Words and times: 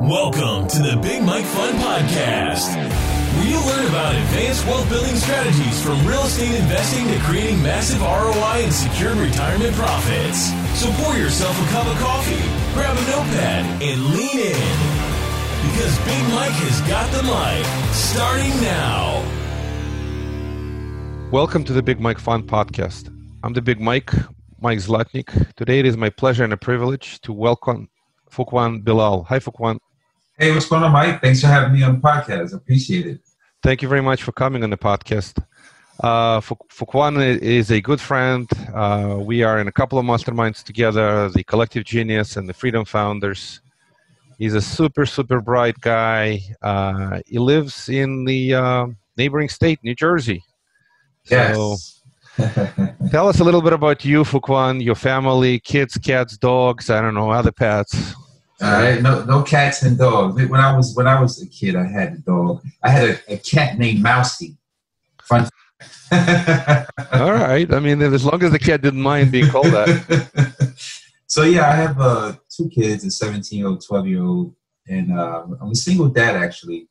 Welcome 0.00 0.66
to 0.68 0.82
the 0.82 0.98
Big 1.00 1.22
Mike 1.22 1.44
Fund 1.44 1.78
Podcast, 1.78 2.74
where 2.74 3.46
you 3.46 3.64
learn 3.64 3.86
about 3.86 4.12
advanced 4.16 4.66
wealth 4.66 4.90
building 4.90 5.14
strategies 5.14 5.80
from 5.80 6.04
real 6.04 6.24
estate 6.24 6.52
investing 6.52 7.06
to 7.06 7.18
creating 7.20 7.62
massive 7.62 8.00
ROI 8.02 8.64
and 8.64 8.72
secure 8.72 9.14
retirement 9.14 9.72
profits. 9.74 10.50
So 10.78 10.90
pour 10.98 11.16
yourself 11.16 11.54
a 11.62 11.70
cup 11.70 11.86
of 11.86 11.96
coffee, 11.98 12.42
grab 12.74 12.96
a 12.96 13.00
notepad, 13.08 13.82
and 13.82 14.04
lean 14.16 14.40
in. 14.40 14.74
Because 15.70 15.96
Big 16.02 16.22
Mike 16.34 16.58
has 16.58 16.80
got 16.90 17.08
the 17.12 17.22
mic, 17.22 17.64
starting 17.94 18.60
now. 18.60 19.22
Welcome 21.30 21.62
to 21.64 21.72
the 21.72 21.84
Big 21.84 22.00
Mike 22.00 22.18
Fund 22.18 22.48
Podcast. 22.48 23.16
I'm 23.44 23.52
the 23.52 23.62
Big 23.62 23.80
Mike, 23.80 24.10
Mike 24.60 24.78
Zlotnik. 24.78 25.54
Today 25.54 25.78
it 25.78 25.86
is 25.86 25.96
my 25.96 26.10
pleasure 26.10 26.42
and 26.42 26.52
a 26.52 26.56
privilege 26.56 27.20
to 27.20 27.32
welcome 27.32 27.88
Fuquan 28.34 28.82
Bilal. 28.82 29.24
Hi, 29.24 29.38
Fuquan. 29.38 29.78
Hey, 30.38 30.52
what's 30.52 30.66
going 30.66 30.82
on, 30.82 30.92
Mike? 30.92 31.20
Thanks 31.20 31.40
for 31.40 31.46
having 31.46 31.72
me 31.72 31.82
on 31.84 31.94
the 31.94 32.00
podcast. 32.00 32.52
I 32.52 32.56
appreciate 32.56 33.06
it. 33.06 33.20
Thank 33.62 33.82
you 33.82 33.88
very 33.88 34.02
much 34.02 34.22
for 34.22 34.32
coming 34.32 34.64
on 34.64 34.70
the 34.70 34.76
podcast. 34.76 35.42
Uh, 36.02 36.40
Fuquan 36.40 37.40
is 37.40 37.70
a 37.70 37.80
good 37.80 38.00
friend. 38.00 38.50
Uh, 38.74 39.16
we 39.20 39.44
are 39.44 39.60
in 39.60 39.68
a 39.68 39.72
couple 39.72 39.98
of 39.98 40.04
masterminds 40.04 40.64
together, 40.64 41.28
the 41.28 41.44
Collective 41.44 41.84
Genius 41.84 42.36
and 42.36 42.48
the 42.48 42.52
Freedom 42.52 42.84
Founders. 42.84 43.60
He's 44.38 44.54
a 44.54 44.60
super, 44.60 45.06
super 45.06 45.40
bright 45.40 45.80
guy. 45.80 46.40
Uh, 46.60 47.20
he 47.26 47.38
lives 47.38 47.88
in 47.88 48.24
the 48.24 48.54
uh, 48.54 48.86
neighboring 49.16 49.48
state, 49.48 49.78
New 49.84 49.94
Jersey. 49.94 50.42
Yes. 51.26 51.54
So 51.54 51.76
tell 53.10 53.28
us 53.28 53.38
a 53.38 53.44
little 53.44 53.62
bit 53.62 53.72
about 53.72 54.04
you, 54.04 54.24
Fuquan, 54.24 54.82
your 54.82 54.96
family, 54.96 55.60
kids, 55.60 55.96
cats, 55.96 56.36
dogs, 56.36 56.90
I 56.90 57.00
don't 57.00 57.14
know, 57.14 57.30
other 57.30 57.52
pets. 57.52 58.14
All 58.62 58.70
right, 58.70 59.02
no, 59.02 59.24
no 59.24 59.42
cats 59.42 59.82
and 59.82 59.98
dogs. 59.98 60.36
When 60.46 60.60
I 60.60 60.76
was 60.76 60.94
when 60.94 61.08
I 61.08 61.20
was 61.20 61.42
a 61.42 61.46
kid, 61.48 61.74
I 61.74 61.86
had 61.86 62.12
a 62.12 62.18
dog. 62.18 62.62
I 62.82 62.90
had 62.90 63.10
a, 63.10 63.32
a 63.34 63.38
cat 63.38 63.78
named 63.78 64.00
Mousy. 64.00 64.56
Fun. 65.22 65.48
All 67.12 67.32
right. 67.32 67.72
I 67.72 67.80
mean, 67.80 68.00
as 68.00 68.24
long 68.24 68.42
as 68.44 68.52
the 68.52 68.58
cat 68.58 68.82
didn't 68.82 69.02
mind 69.02 69.32
being 69.32 69.48
called 69.48 69.66
that. 69.66 70.74
so 71.26 71.42
yeah, 71.42 71.68
I 71.68 71.74
have 71.74 72.00
uh, 72.00 72.34
two 72.48 72.68
kids, 72.68 73.04
a 73.04 73.10
17 73.10 73.58
year 73.58 73.68
old, 73.68 73.84
12 73.84 74.06
year 74.06 74.22
old, 74.22 74.54
and 74.86 75.18
uh, 75.18 75.46
I'm 75.60 75.70
a 75.70 75.74
single 75.74 76.08
dad 76.08 76.36
actually. 76.36 76.88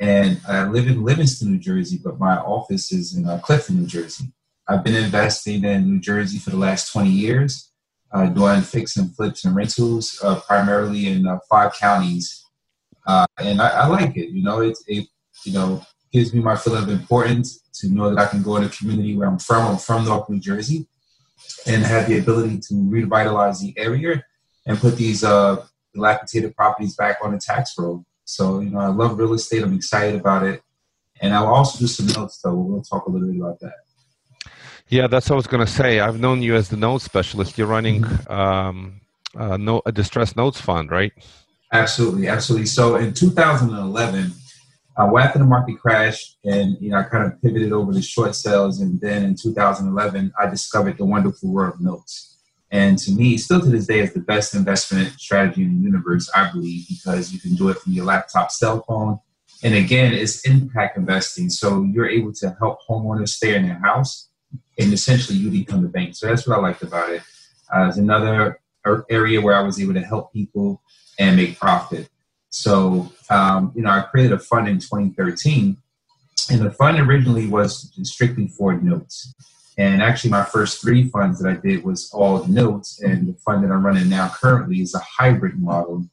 And 0.00 0.40
I 0.48 0.64
live 0.66 0.88
in 0.88 1.04
Livingston, 1.04 1.52
New 1.52 1.58
Jersey, 1.58 2.00
but 2.02 2.18
my 2.18 2.36
office 2.38 2.92
is 2.92 3.16
in 3.16 3.26
uh, 3.26 3.38
Clifton, 3.38 3.80
New 3.80 3.86
Jersey. 3.86 4.32
I've 4.68 4.84
been 4.84 4.94
investing 4.94 5.64
in 5.64 5.90
New 5.90 6.00
Jersey 6.00 6.38
for 6.38 6.50
the 6.50 6.56
last 6.56 6.92
20 6.92 7.10
years 7.10 7.70
uh, 8.12 8.26
doing 8.26 8.62
fix 8.62 8.96
and 8.96 9.14
flips 9.14 9.44
and 9.44 9.54
rentals, 9.54 10.20
uh, 10.22 10.40
primarily 10.40 11.08
in 11.08 11.26
uh, 11.26 11.38
five 11.50 11.74
counties. 11.74 12.44
Uh, 13.06 13.26
and 13.38 13.60
I, 13.60 13.68
I, 13.68 13.86
like 13.86 14.16
it. 14.16 14.30
You 14.30 14.42
know, 14.42 14.60
it, 14.60 14.78
it 14.86 15.06
you 15.44 15.52
know 15.52 15.82
gives 16.12 16.32
me 16.34 16.40
my 16.40 16.56
feeling 16.56 16.82
of 16.82 16.88
importance 16.88 17.60
to 17.74 17.88
know 17.88 18.12
that 18.12 18.18
I 18.18 18.30
can 18.30 18.42
go 18.42 18.56
in 18.56 18.64
a 18.64 18.68
community 18.68 19.16
where 19.16 19.28
I'm 19.28 19.38
from. 19.38 19.66
I'm 19.66 19.78
from 19.78 20.04
North 20.04 20.28
New 20.28 20.40
Jersey, 20.40 20.86
and 21.66 21.82
have 21.82 22.08
the 22.08 22.18
ability 22.18 22.58
to 22.68 22.90
revitalize 22.90 23.60
the 23.60 23.74
area 23.78 24.24
and 24.66 24.78
put 24.78 24.96
these 24.96 25.24
uh, 25.24 25.64
dilapidated 25.94 26.54
properties 26.56 26.96
back 26.96 27.18
on 27.22 27.32
the 27.32 27.38
tax 27.38 27.74
roll. 27.78 28.04
So 28.24 28.60
you 28.60 28.70
know, 28.70 28.78
I 28.78 28.88
love 28.88 29.18
real 29.18 29.34
estate. 29.34 29.62
I'm 29.62 29.74
excited 29.74 30.20
about 30.20 30.44
it, 30.44 30.62
and 31.20 31.34
I'll 31.34 31.46
also 31.46 31.78
do 31.78 31.86
some 31.86 32.06
notes. 32.06 32.40
Though 32.42 32.54
we'll 32.54 32.82
talk 32.82 33.06
a 33.06 33.10
little 33.10 33.28
bit 33.28 33.40
about 33.40 33.60
that. 33.60 33.87
Yeah, 34.90 35.06
that's 35.06 35.28
what 35.28 35.34
I 35.34 35.36
was 35.36 35.46
going 35.46 35.64
to 35.64 35.70
say. 35.70 36.00
I've 36.00 36.18
known 36.18 36.40
you 36.40 36.54
as 36.54 36.68
the 36.70 36.76
note 36.76 37.02
specialist. 37.02 37.58
You're 37.58 37.66
running 37.66 38.02
mm-hmm. 38.02 38.32
um, 38.32 39.00
a, 39.34 39.58
no, 39.58 39.82
a 39.84 39.92
distressed 39.92 40.36
notes 40.36 40.60
fund, 40.60 40.90
right? 40.90 41.12
Absolutely, 41.72 42.28
absolutely. 42.28 42.66
So 42.66 42.96
in 42.96 43.12
2011, 43.12 44.32
uh, 44.98 45.18
after 45.18 45.38
the 45.38 45.44
market 45.44 45.78
crashed, 45.78 46.38
and 46.44 46.76
you 46.80 46.90
know, 46.90 46.98
I 46.98 47.02
kind 47.02 47.26
of 47.26 47.40
pivoted 47.42 47.72
over 47.72 47.92
to 47.92 48.00
short 48.00 48.34
sales, 48.34 48.80
and 48.80 48.98
then 49.00 49.24
in 49.24 49.36
2011, 49.36 50.32
I 50.40 50.46
discovered 50.46 50.96
the 50.96 51.04
wonderful 51.04 51.52
world 51.52 51.74
of 51.74 51.80
notes. 51.80 52.36
And 52.70 52.98
to 52.98 53.12
me, 53.12 53.36
still 53.38 53.60
to 53.60 53.66
this 53.66 53.86
day, 53.86 54.00
is 54.00 54.12
the 54.12 54.20
best 54.20 54.54
investment 54.54 55.12
strategy 55.20 55.62
in 55.62 55.78
the 55.78 55.84
universe. 55.86 56.30
I 56.34 56.50
believe 56.50 56.86
because 56.88 57.32
you 57.32 57.40
can 57.40 57.54
do 57.54 57.68
it 57.68 57.78
from 57.78 57.92
your 57.92 58.06
laptop, 58.06 58.50
cell 58.50 58.82
phone, 58.88 59.18
and 59.62 59.74
again, 59.74 60.14
it's 60.14 60.46
impact 60.48 60.96
investing. 60.96 61.50
So 61.50 61.82
you're 61.82 62.08
able 62.08 62.32
to 62.34 62.56
help 62.58 62.78
homeowners 62.88 63.28
stay 63.28 63.54
in 63.54 63.66
their 63.66 63.78
house 63.78 64.28
and 64.78 64.92
essentially 64.92 65.38
you 65.38 65.50
become 65.50 65.82
the 65.82 65.88
bank. 65.88 66.14
So 66.14 66.26
that's 66.26 66.46
what 66.46 66.58
I 66.58 66.60
liked 66.60 66.82
about 66.82 67.10
it. 67.10 67.22
Uh, 67.74 67.86
it's 67.88 67.98
another 67.98 68.60
area 69.10 69.40
where 69.40 69.54
I 69.54 69.60
was 69.60 69.80
able 69.80 69.94
to 69.94 70.00
help 70.00 70.32
people 70.32 70.82
and 71.18 71.36
make 71.36 71.58
profit. 71.58 72.08
So, 72.50 73.12
um, 73.28 73.72
you 73.74 73.82
know, 73.82 73.90
I 73.90 74.02
created 74.02 74.32
a 74.32 74.38
fund 74.38 74.68
in 74.68 74.78
2013, 74.78 75.76
and 76.50 76.60
the 76.60 76.70
fund 76.70 76.98
originally 76.98 77.46
was 77.46 77.92
strictly 78.02 78.48
for 78.48 78.72
notes. 78.74 79.34
And 79.76 80.02
actually, 80.02 80.30
my 80.30 80.44
first 80.44 80.80
three 80.80 81.08
funds 81.08 81.40
that 81.40 81.48
I 81.48 81.54
did 81.54 81.84
was 81.84 82.10
all 82.12 82.44
notes, 82.46 83.00
and 83.00 83.28
the 83.28 83.34
fund 83.34 83.62
that 83.64 83.70
I'm 83.70 83.84
running 83.84 84.08
now 84.08 84.28
currently 84.28 84.80
is 84.80 84.94
a 84.94 85.00
hybrid 85.00 85.60
model 85.60 86.08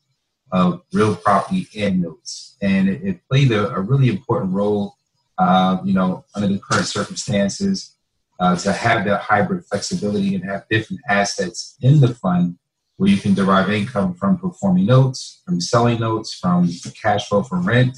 of 0.52 0.82
real 0.94 1.16
property 1.16 1.68
and 1.78 2.02
notes. 2.02 2.58
And 2.62 2.90
it, 2.90 3.04
it 3.04 3.28
played 3.28 3.52
a, 3.52 3.74
a, 3.76 3.82
really 3.82 4.10
important 4.10 4.54
role, 4.54 4.96
uh, 5.40 5.80
you 5.84 5.94
know, 5.94 6.26
under 6.36 6.48
the 6.48 6.60
current 6.60 6.86
circumstances 6.86 7.95
uh, 8.40 8.56
to 8.56 8.72
have 8.72 9.06
that 9.06 9.22
hybrid 9.22 9.66
flexibility 9.66 10.36
and 10.36 10.44
have 10.44 10.66
different 10.70 11.02
assets 11.10 11.78
in 11.82 12.00
the 12.00 12.14
fund 12.16 12.58
where 12.98 13.10
you 13.10 13.18
can 13.18 13.34
derive 13.34 13.70
income 13.70 14.14
from 14.14 14.38
performing 14.38 14.86
notes, 14.86 15.42
from 15.46 15.60
selling 15.60 16.00
notes, 16.00 16.34
from 16.34 16.70
cash 17.02 17.28
flow 17.28 17.44
from 17.44 17.66
rent, 17.66 17.98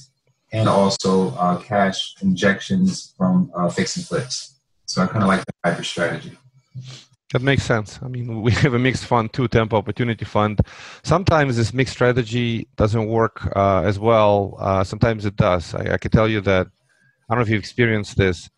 and 0.51 0.67
also 0.67 1.31
uh, 1.35 1.57
cash 1.57 2.15
injections 2.21 3.13
from 3.17 3.51
uh, 3.55 3.69
fix 3.69 3.95
and 3.97 4.05
flips. 4.05 4.59
So 4.85 5.01
I 5.01 5.07
kind 5.07 5.23
of 5.23 5.27
like 5.27 5.45
the 5.45 5.53
hybrid 5.63 5.85
strategy. 5.85 6.37
That 7.33 7.41
makes 7.41 7.63
sense. 7.63 7.99
I 8.01 8.07
mean, 8.07 8.41
we 8.41 8.53
have 8.53 8.73
a 8.73 8.79
mixed 8.79 9.05
fund 9.05 9.33
too, 9.33 9.47
Tempo 9.49 9.75
Opportunity 9.75 10.23
Fund. 10.23 10.61
Sometimes 11.03 11.57
this 11.57 11.73
mixed 11.73 11.93
strategy 11.93 12.69
doesn't 12.77 13.07
work 13.07 13.51
uh, 13.55 13.81
as 13.81 13.99
well. 13.99 14.55
Uh, 14.59 14.83
sometimes 14.83 15.25
it 15.25 15.35
does. 15.35 15.75
I, 15.75 15.93
I, 15.93 15.97
can 15.97 16.09
tell 16.09 16.29
you 16.29 16.39
that. 16.41 16.67
I 17.29 17.35
don't 17.35 17.39
know 17.39 17.43
if 17.43 17.49
you've 17.49 17.59
experienced 17.59 18.15
this 18.15 18.49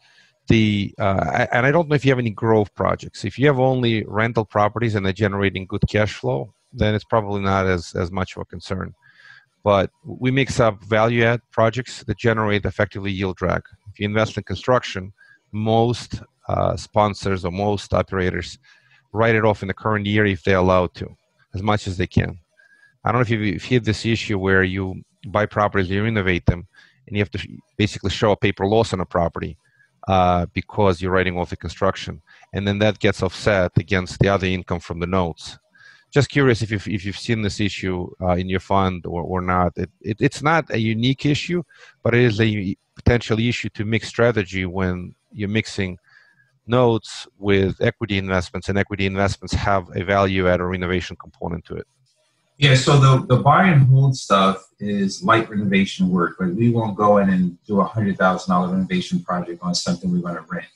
the 0.49 0.93
uh, 0.99 1.47
and 1.53 1.65
I 1.65 1.71
don't 1.71 1.87
know 1.87 1.95
if 1.95 2.03
you 2.03 2.11
have 2.11 2.19
any 2.19 2.31
growth 2.31 2.73
projects. 2.75 3.23
If 3.23 3.39
you 3.39 3.47
have 3.47 3.59
only 3.59 4.03
rental 4.05 4.43
properties 4.43 4.95
and 4.95 5.05
they're 5.05 5.13
generating 5.13 5.65
good 5.65 5.83
cash 5.87 6.13
flow, 6.13 6.53
then 6.73 6.93
it's 6.95 7.05
probably 7.05 7.41
not 7.41 7.67
as 7.67 7.95
as 7.95 8.11
much 8.11 8.35
of 8.35 8.41
a 8.41 8.45
concern. 8.45 8.93
But 9.63 9.91
we 10.03 10.31
mix 10.31 10.59
up 10.59 10.83
value 10.83 11.23
add 11.23 11.41
projects 11.51 12.03
that 12.03 12.17
generate 12.17 12.65
effectively 12.65 13.11
yield 13.11 13.37
drag. 13.37 13.61
If 13.91 13.99
you 13.99 14.05
invest 14.05 14.37
in 14.37 14.43
construction, 14.43 15.13
most 15.51 16.21
uh, 16.47 16.75
sponsors 16.75 17.45
or 17.45 17.51
most 17.51 17.93
operators 17.93 18.57
write 19.13 19.35
it 19.35 19.45
off 19.45 19.61
in 19.61 19.67
the 19.67 19.73
current 19.73 20.05
year 20.05 20.25
if 20.25 20.43
they're 20.43 20.57
allowed 20.57 20.93
to, 20.95 21.07
as 21.53 21.61
much 21.61 21.87
as 21.87 21.97
they 21.97 22.07
can. 22.07 22.39
I 23.03 23.11
don't 23.11 23.19
know 23.19 23.21
if 23.21 23.29
you 23.29 23.41
if 23.43 23.71
you 23.71 23.77
have 23.77 23.85
this 23.85 24.05
issue 24.05 24.39
where 24.39 24.63
you 24.63 25.03
buy 25.27 25.45
properties, 25.45 25.89
you 25.89 26.03
renovate 26.03 26.47
them, 26.47 26.67
and 27.05 27.15
you 27.15 27.21
have 27.21 27.31
to 27.31 27.47
basically 27.77 28.09
show 28.09 28.31
a 28.31 28.37
paper 28.37 28.65
loss 28.65 28.93
on 28.93 28.99
a 28.99 29.05
property 29.05 29.57
uh, 30.07 30.45
because 30.53 31.01
you're 31.01 31.11
writing 31.11 31.37
off 31.37 31.49
the 31.49 31.57
construction, 31.57 32.21
and 32.53 32.67
then 32.67 32.79
that 32.79 32.99
gets 32.99 33.21
offset 33.21 33.71
against 33.77 34.19
the 34.19 34.29
other 34.29 34.47
income 34.47 34.79
from 34.79 34.99
the 34.99 35.07
notes. 35.07 35.57
Just 36.11 36.29
curious 36.29 36.61
if 36.61 36.71
you've, 36.71 36.87
if 36.87 37.05
you've 37.05 37.19
seen 37.19 37.43
this 37.43 37.59
issue 37.59 38.09
uh, 38.21 38.31
in 38.31 38.49
your 38.49 38.59
fund 38.59 39.05
or, 39.05 39.21
or 39.21 39.41
not. 39.41 39.73
It, 39.77 39.91
it, 40.01 40.17
it's 40.19 40.41
not 40.41 40.65
a 40.71 40.79
unique 40.79 41.25
issue, 41.25 41.61
but 42.03 42.15
it 42.15 42.21
is 42.21 42.41
a 42.41 42.75
potential 42.95 43.39
issue 43.39 43.69
to 43.69 43.85
mix 43.85 44.07
strategy 44.07 44.65
when 44.65 45.13
you're 45.31 45.49
mixing 45.49 45.97
notes 46.65 47.27
with 47.37 47.79
equity 47.81 48.17
investments, 48.17 48.69
and 48.69 48.77
equity 48.77 49.05
investments 49.05 49.53
have 49.53 49.87
a 49.95 50.03
value 50.03 50.47
add 50.47 50.61
or 50.61 50.69
renovation 50.69 51.15
component 51.15 51.65
to 51.65 51.75
it. 51.75 51.87
Yeah, 52.59 52.75
so 52.75 52.97
the, 52.99 53.25
the 53.25 53.41
buy 53.41 53.69
and 53.69 53.87
hold 53.87 54.17
stuff 54.17 54.67
is 54.81 55.23
light 55.23 55.49
renovation 55.49 56.09
work. 56.09 56.35
Like 56.41 56.51
we 56.51 56.71
won't 56.71 56.97
go 56.97 57.19
in 57.19 57.29
and 57.29 57.57
do 57.65 57.79
a 57.79 57.85
hundred 57.85 58.17
thousand 58.17 58.53
dollar 58.53 58.73
renovation 58.73 59.23
project 59.23 59.59
on 59.63 59.73
something 59.73 60.11
we're 60.11 60.19
going 60.19 60.35
to 60.35 60.45
rent. 60.51 60.67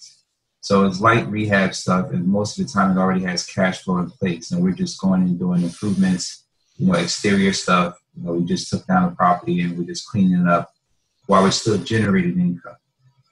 So 0.62 0.86
it's 0.86 1.02
light 1.02 1.28
rehab 1.28 1.76
stuff, 1.76 2.12
and 2.12 2.26
most 2.26 2.58
of 2.58 2.66
the 2.66 2.72
time 2.72 2.96
it 2.96 3.02
already 3.02 3.26
has 3.26 3.46
cash 3.46 3.82
flow 3.82 3.98
in 3.98 4.10
place, 4.10 4.52
and 4.52 4.64
we're 4.64 4.72
just 4.72 5.02
going 5.02 5.24
and 5.24 5.38
doing 5.38 5.62
improvements, 5.62 6.46
you 6.78 6.88
know, 6.88 6.94
exterior 6.94 7.52
stuff. 7.52 8.02
You 8.16 8.24
know, 8.24 8.34
we 8.36 8.46
just 8.46 8.70
took 8.70 8.88
down 8.88 9.12
a 9.12 9.14
property 9.14 9.60
and 9.60 9.78
we're 9.78 9.84
just 9.84 10.08
cleaning 10.08 10.40
it 10.40 10.48
up 10.48 10.74
while 11.26 11.44
we're 11.44 11.52
still 11.52 11.78
generating 11.80 12.40
income. 12.40 12.78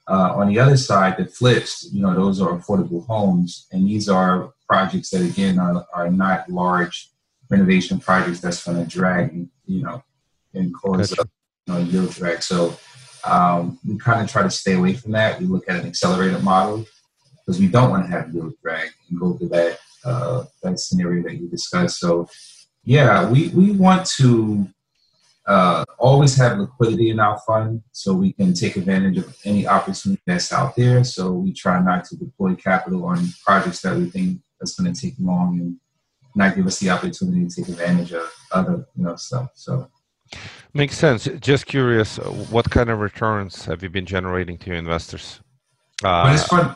Uh, 0.06 0.34
on 0.34 0.48
the 0.48 0.58
other 0.58 0.76
side, 0.76 1.16
the 1.16 1.24
flips, 1.24 1.88
you 1.90 2.02
know, 2.02 2.14
those 2.14 2.38
are 2.38 2.50
affordable 2.50 3.06
homes, 3.06 3.66
and 3.72 3.88
these 3.88 4.10
are 4.10 4.52
projects 4.68 5.08
that 5.08 5.22
again 5.22 5.58
are, 5.58 5.86
are 5.94 6.10
not 6.10 6.50
large 6.50 7.11
renovation 7.52 8.00
projects 8.00 8.40
that's 8.40 8.64
going 8.64 8.82
to 8.82 8.88
drag, 8.90 9.46
you 9.66 9.82
know, 9.82 10.02
and 10.54 10.74
cause 10.74 11.10
gotcha. 11.10 11.28
you 11.66 11.74
know, 11.74 11.80
yield 11.80 12.10
drag. 12.10 12.42
So 12.42 12.74
um, 13.24 13.78
we 13.86 13.98
kind 13.98 14.22
of 14.22 14.30
try 14.30 14.42
to 14.42 14.50
stay 14.50 14.74
away 14.74 14.94
from 14.94 15.12
that. 15.12 15.38
We 15.38 15.46
look 15.46 15.68
at 15.68 15.76
an 15.76 15.86
accelerated 15.86 16.42
model 16.42 16.86
because 17.36 17.60
we 17.60 17.68
don't 17.68 17.90
want 17.90 18.04
to 18.06 18.10
have 18.10 18.34
yield 18.34 18.54
drag 18.62 18.88
and 19.08 19.20
go 19.20 19.34
to 19.34 19.46
that 19.48 19.78
uh, 20.04 20.44
that 20.62 20.80
scenario 20.80 21.22
that 21.24 21.34
you 21.34 21.48
discussed. 21.48 22.00
So 22.00 22.26
yeah, 22.84 23.30
we, 23.30 23.48
we 23.50 23.70
want 23.70 24.06
to 24.18 24.66
uh, 25.46 25.84
always 25.98 26.36
have 26.36 26.58
liquidity 26.58 27.10
in 27.10 27.20
our 27.20 27.38
fund 27.46 27.82
so 27.92 28.12
we 28.12 28.32
can 28.32 28.54
take 28.54 28.76
advantage 28.76 29.18
of 29.18 29.36
any 29.44 29.66
opportunity 29.66 30.20
that's 30.26 30.52
out 30.52 30.74
there. 30.74 31.04
So 31.04 31.32
we 31.32 31.52
try 31.52 31.80
not 31.80 32.04
to 32.06 32.16
deploy 32.16 32.54
capital 32.56 33.04
on 33.04 33.28
projects 33.44 33.82
that 33.82 33.96
we 33.96 34.06
think 34.10 34.40
that's 34.58 34.74
going 34.74 34.92
to 34.92 35.00
take 35.00 35.14
long 35.20 35.60
and 35.60 35.76
not 36.34 36.56
give 36.56 36.66
us 36.66 36.78
the 36.78 36.90
opportunity 36.90 37.46
to 37.46 37.54
take 37.54 37.68
advantage 37.68 38.12
of 38.12 38.30
other 38.50 38.86
you 38.96 39.04
know 39.04 39.16
stuff. 39.16 39.50
So 39.54 39.90
makes 40.72 40.96
sense. 40.96 41.28
Just 41.40 41.66
curious, 41.66 42.16
what 42.50 42.70
kind 42.70 42.90
of 42.90 43.00
returns 43.00 43.64
have 43.66 43.82
you 43.82 43.90
been 43.90 44.06
generating 44.06 44.58
to 44.58 44.66
your 44.68 44.76
investors? 44.76 45.40
Uh, 46.02 46.32
this 46.32 46.46
fund, 46.46 46.74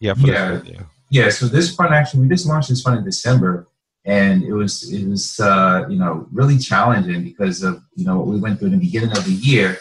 yeah, 0.00 0.14
yeah, 0.18 0.60
yeah, 0.64 0.82
yeah. 1.10 1.28
So 1.30 1.46
this 1.46 1.74
fund 1.74 1.94
actually, 1.94 2.22
we 2.22 2.28
just 2.28 2.46
launched 2.46 2.68
this 2.68 2.82
fund 2.82 2.98
in 2.98 3.04
December 3.04 3.68
and 4.06 4.44
it 4.44 4.52
was 4.52 4.92
it 4.92 5.06
was 5.06 5.38
uh, 5.40 5.84
you 5.88 5.98
know 5.98 6.26
really 6.32 6.56
challenging 6.56 7.24
because 7.24 7.62
of 7.62 7.82
you 7.96 8.06
know 8.06 8.16
what 8.16 8.28
we 8.28 8.38
went 8.38 8.58
through 8.58 8.68
in 8.68 8.74
the 8.74 8.84
beginning 8.84 9.10
of 9.10 9.24
the 9.24 9.32
year 9.32 9.78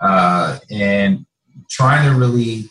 uh, 0.00 0.58
and 0.70 1.24
trying 1.68 2.06
to 2.06 2.18
really 2.18 2.68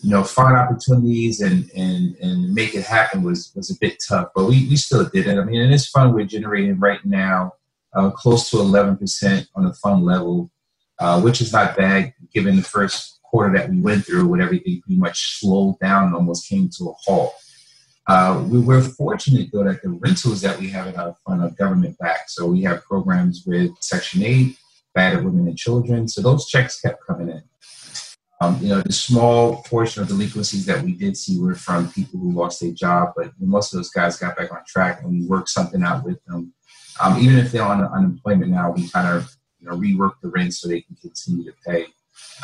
you 0.00 0.10
know 0.10 0.22
find 0.22 0.56
opportunities 0.56 1.40
and 1.40 1.70
and 1.76 2.16
and 2.16 2.54
make 2.54 2.74
it 2.74 2.84
happen 2.84 3.22
was 3.22 3.52
was 3.54 3.70
a 3.70 3.78
bit 3.80 3.96
tough 4.06 4.28
but 4.34 4.44
we, 4.44 4.68
we 4.68 4.76
still 4.76 5.04
did 5.08 5.26
it 5.26 5.38
i 5.38 5.44
mean 5.44 5.60
in 5.60 5.70
this 5.70 5.88
fund 5.88 6.14
we're 6.14 6.24
generating 6.24 6.78
right 6.78 7.04
now 7.04 7.52
uh, 7.94 8.10
close 8.10 8.50
to 8.50 8.58
11% 8.58 9.46
on 9.54 9.64
the 9.64 9.72
fund 9.74 10.04
level 10.04 10.50
uh, 10.98 11.20
which 11.20 11.40
is 11.40 11.52
not 11.52 11.76
bad 11.76 12.12
given 12.32 12.56
the 12.56 12.62
first 12.62 13.18
quarter 13.22 13.56
that 13.56 13.70
we 13.70 13.80
went 13.80 14.04
through 14.04 14.26
when 14.28 14.40
everything 14.40 14.80
pretty 14.82 14.98
much 14.98 15.38
slowed 15.40 15.78
down 15.80 16.04
and 16.04 16.14
almost 16.14 16.48
came 16.48 16.68
to 16.68 16.90
a 16.90 16.92
halt 17.04 17.32
uh, 18.08 18.42
we 18.48 18.58
were 18.58 18.80
fortunate 18.80 19.50
though 19.52 19.64
that 19.64 19.82
the 19.82 19.90
rentals 19.90 20.40
that 20.40 20.58
we 20.58 20.68
have 20.70 20.86
in 20.86 20.96
our 20.96 21.14
fund 21.26 21.42
are 21.42 21.50
government 21.50 21.96
backed. 21.98 22.30
So 22.30 22.46
we 22.46 22.62
have 22.62 22.82
programs 22.84 23.44
with 23.46 23.70
Section 23.80 24.22
8, 24.22 24.56
battered 24.94 25.26
women 25.26 25.46
and 25.46 25.58
children. 25.58 26.08
So 26.08 26.22
those 26.22 26.46
checks 26.46 26.80
kept 26.80 27.06
coming 27.06 27.28
in. 27.28 27.42
Um, 28.40 28.58
you 28.62 28.68
know, 28.68 28.80
the 28.80 28.92
small 28.92 29.62
portion 29.64 30.02
of 30.02 30.08
delinquencies 30.08 30.64
that 30.66 30.82
we 30.84 30.92
did 30.92 31.16
see 31.16 31.40
were 31.40 31.56
from 31.56 31.90
people 31.90 32.20
who 32.20 32.32
lost 32.32 32.60
their 32.60 32.70
job, 32.70 33.14
but 33.16 33.32
most 33.40 33.72
of 33.72 33.78
those 33.78 33.90
guys 33.90 34.16
got 34.16 34.36
back 34.36 34.52
on 34.52 34.60
track 34.66 35.02
and 35.02 35.10
we 35.10 35.26
worked 35.26 35.48
something 35.48 35.82
out 35.82 36.04
with 36.04 36.22
them. 36.24 36.52
Um, 37.00 37.18
even 37.18 37.38
if 37.38 37.50
they're 37.50 37.64
on 37.64 37.82
unemployment 37.82 38.52
now, 38.52 38.70
we 38.70 38.88
kind 38.90 39.08
of 39.08 39.34
you 39.58 39.68
know 39.68 39.76
rework 39.76 40.14
the 40.22 40.28
rent 40.28 40.54
so 40.54 40.68
they 40.68 40.82
can 40.82 40.96
continue 40.96 41.44
to 41.44 41.56
pay. 41.66 41.86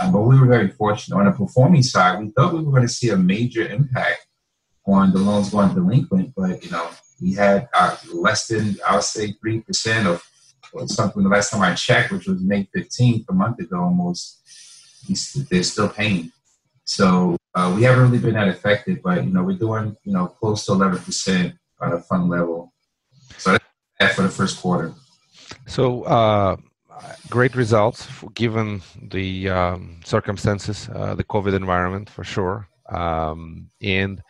Um, 0.00 0.12
but 0.12 0.22
we 0.22 0.38
were 0.38 0.46
very 0.46 0.68
fortunate. 0.68 1.16
On 1.16 1.26
the 1.26 1.32
performing 1.32 1.82
side, 1.82 2.20
we 2.20 2.30
thought 2.30 2.52
we 2.54 2.62
were 2.62 2.72
going 2.72 2.86
to 2.86 2.92
see 2.92 3.10
a 3.10 3.16
major 3.16 3.66
impact 3.66 4.26
on 4.86 5.12
the 5.12 5.18
loans 5.18 5.50
going 5.50 5.74
delinquent, 5.74 6.32
but 6.36 6.62
you 6.64 6.70
know, 6.70 6.88
we 7.20 7.34
had 7.34 7.68
uh, 7.72 7.96
less 8.12 8.48
than 8.48 8.76
I 8.86 8.96
would 8.96 9.04
say 9.04 9.32
three 9.40 9.60
percent 9.60 10.08
of 10.08 10.24
something. 10.86 11.22
The 11.22 11.28
last 11.28 11.50
time 11.50 11.62
I 11.62 11.74
checked, 11.74 12.12
which 12.12 12.26
was 12.26 12.40
May 12.40 12.68
15th, 12.76 13.26
a 13.28 13.32
month 13.32 13.60
ago 13.60 13.80
almost, 13.80 14.40
they're 15.50 15.62
still 15.62 15.88
paying. 15.88 16.32
So 16.84 17.36
uh, 17.54 17.72
we 17.74 17.82
haven't 17.82 18.04
really 18.04 18.18
been 18.18 18.34
that 18.34 18.48
affected, 18.48 19.02
but 19.02 19.24
you 19.24 19.32
know, 19.32 19.42
we're 19.42 19.58
doing 19.58 19.96
you 20.04 20.12
know 20.12 20.26
close 20.26 20.66
to 20.66 20.72
11 20.72 20.98
percent 21.00 21.54
on 21.80 21.92
a 21.92 22.00
fund 22.00 22.28
level. 22.28 22.72
So 23.38 23.56
that's 23.98 24.14
for 24.14 24.22
the 24.22 24.28
first 24.28 24.60
quarter. 24.60 24.92
So. 25.66 26.02
Uh 26.04 26.56
great 27.30 27.54
results 27.56 28.06
given 28.34 28.82
the 29.02 29.48
um, 29.48 30.00
circumstances, 30.04 30.88
uh, 30.94 31.14
the 31.14 31.24
COVID 31.24 31.54
environment 31.54 32.08
for 32.08 32.24
sure. 32.24 32.68
Um, 32.88 33.70
and 33.80 34.22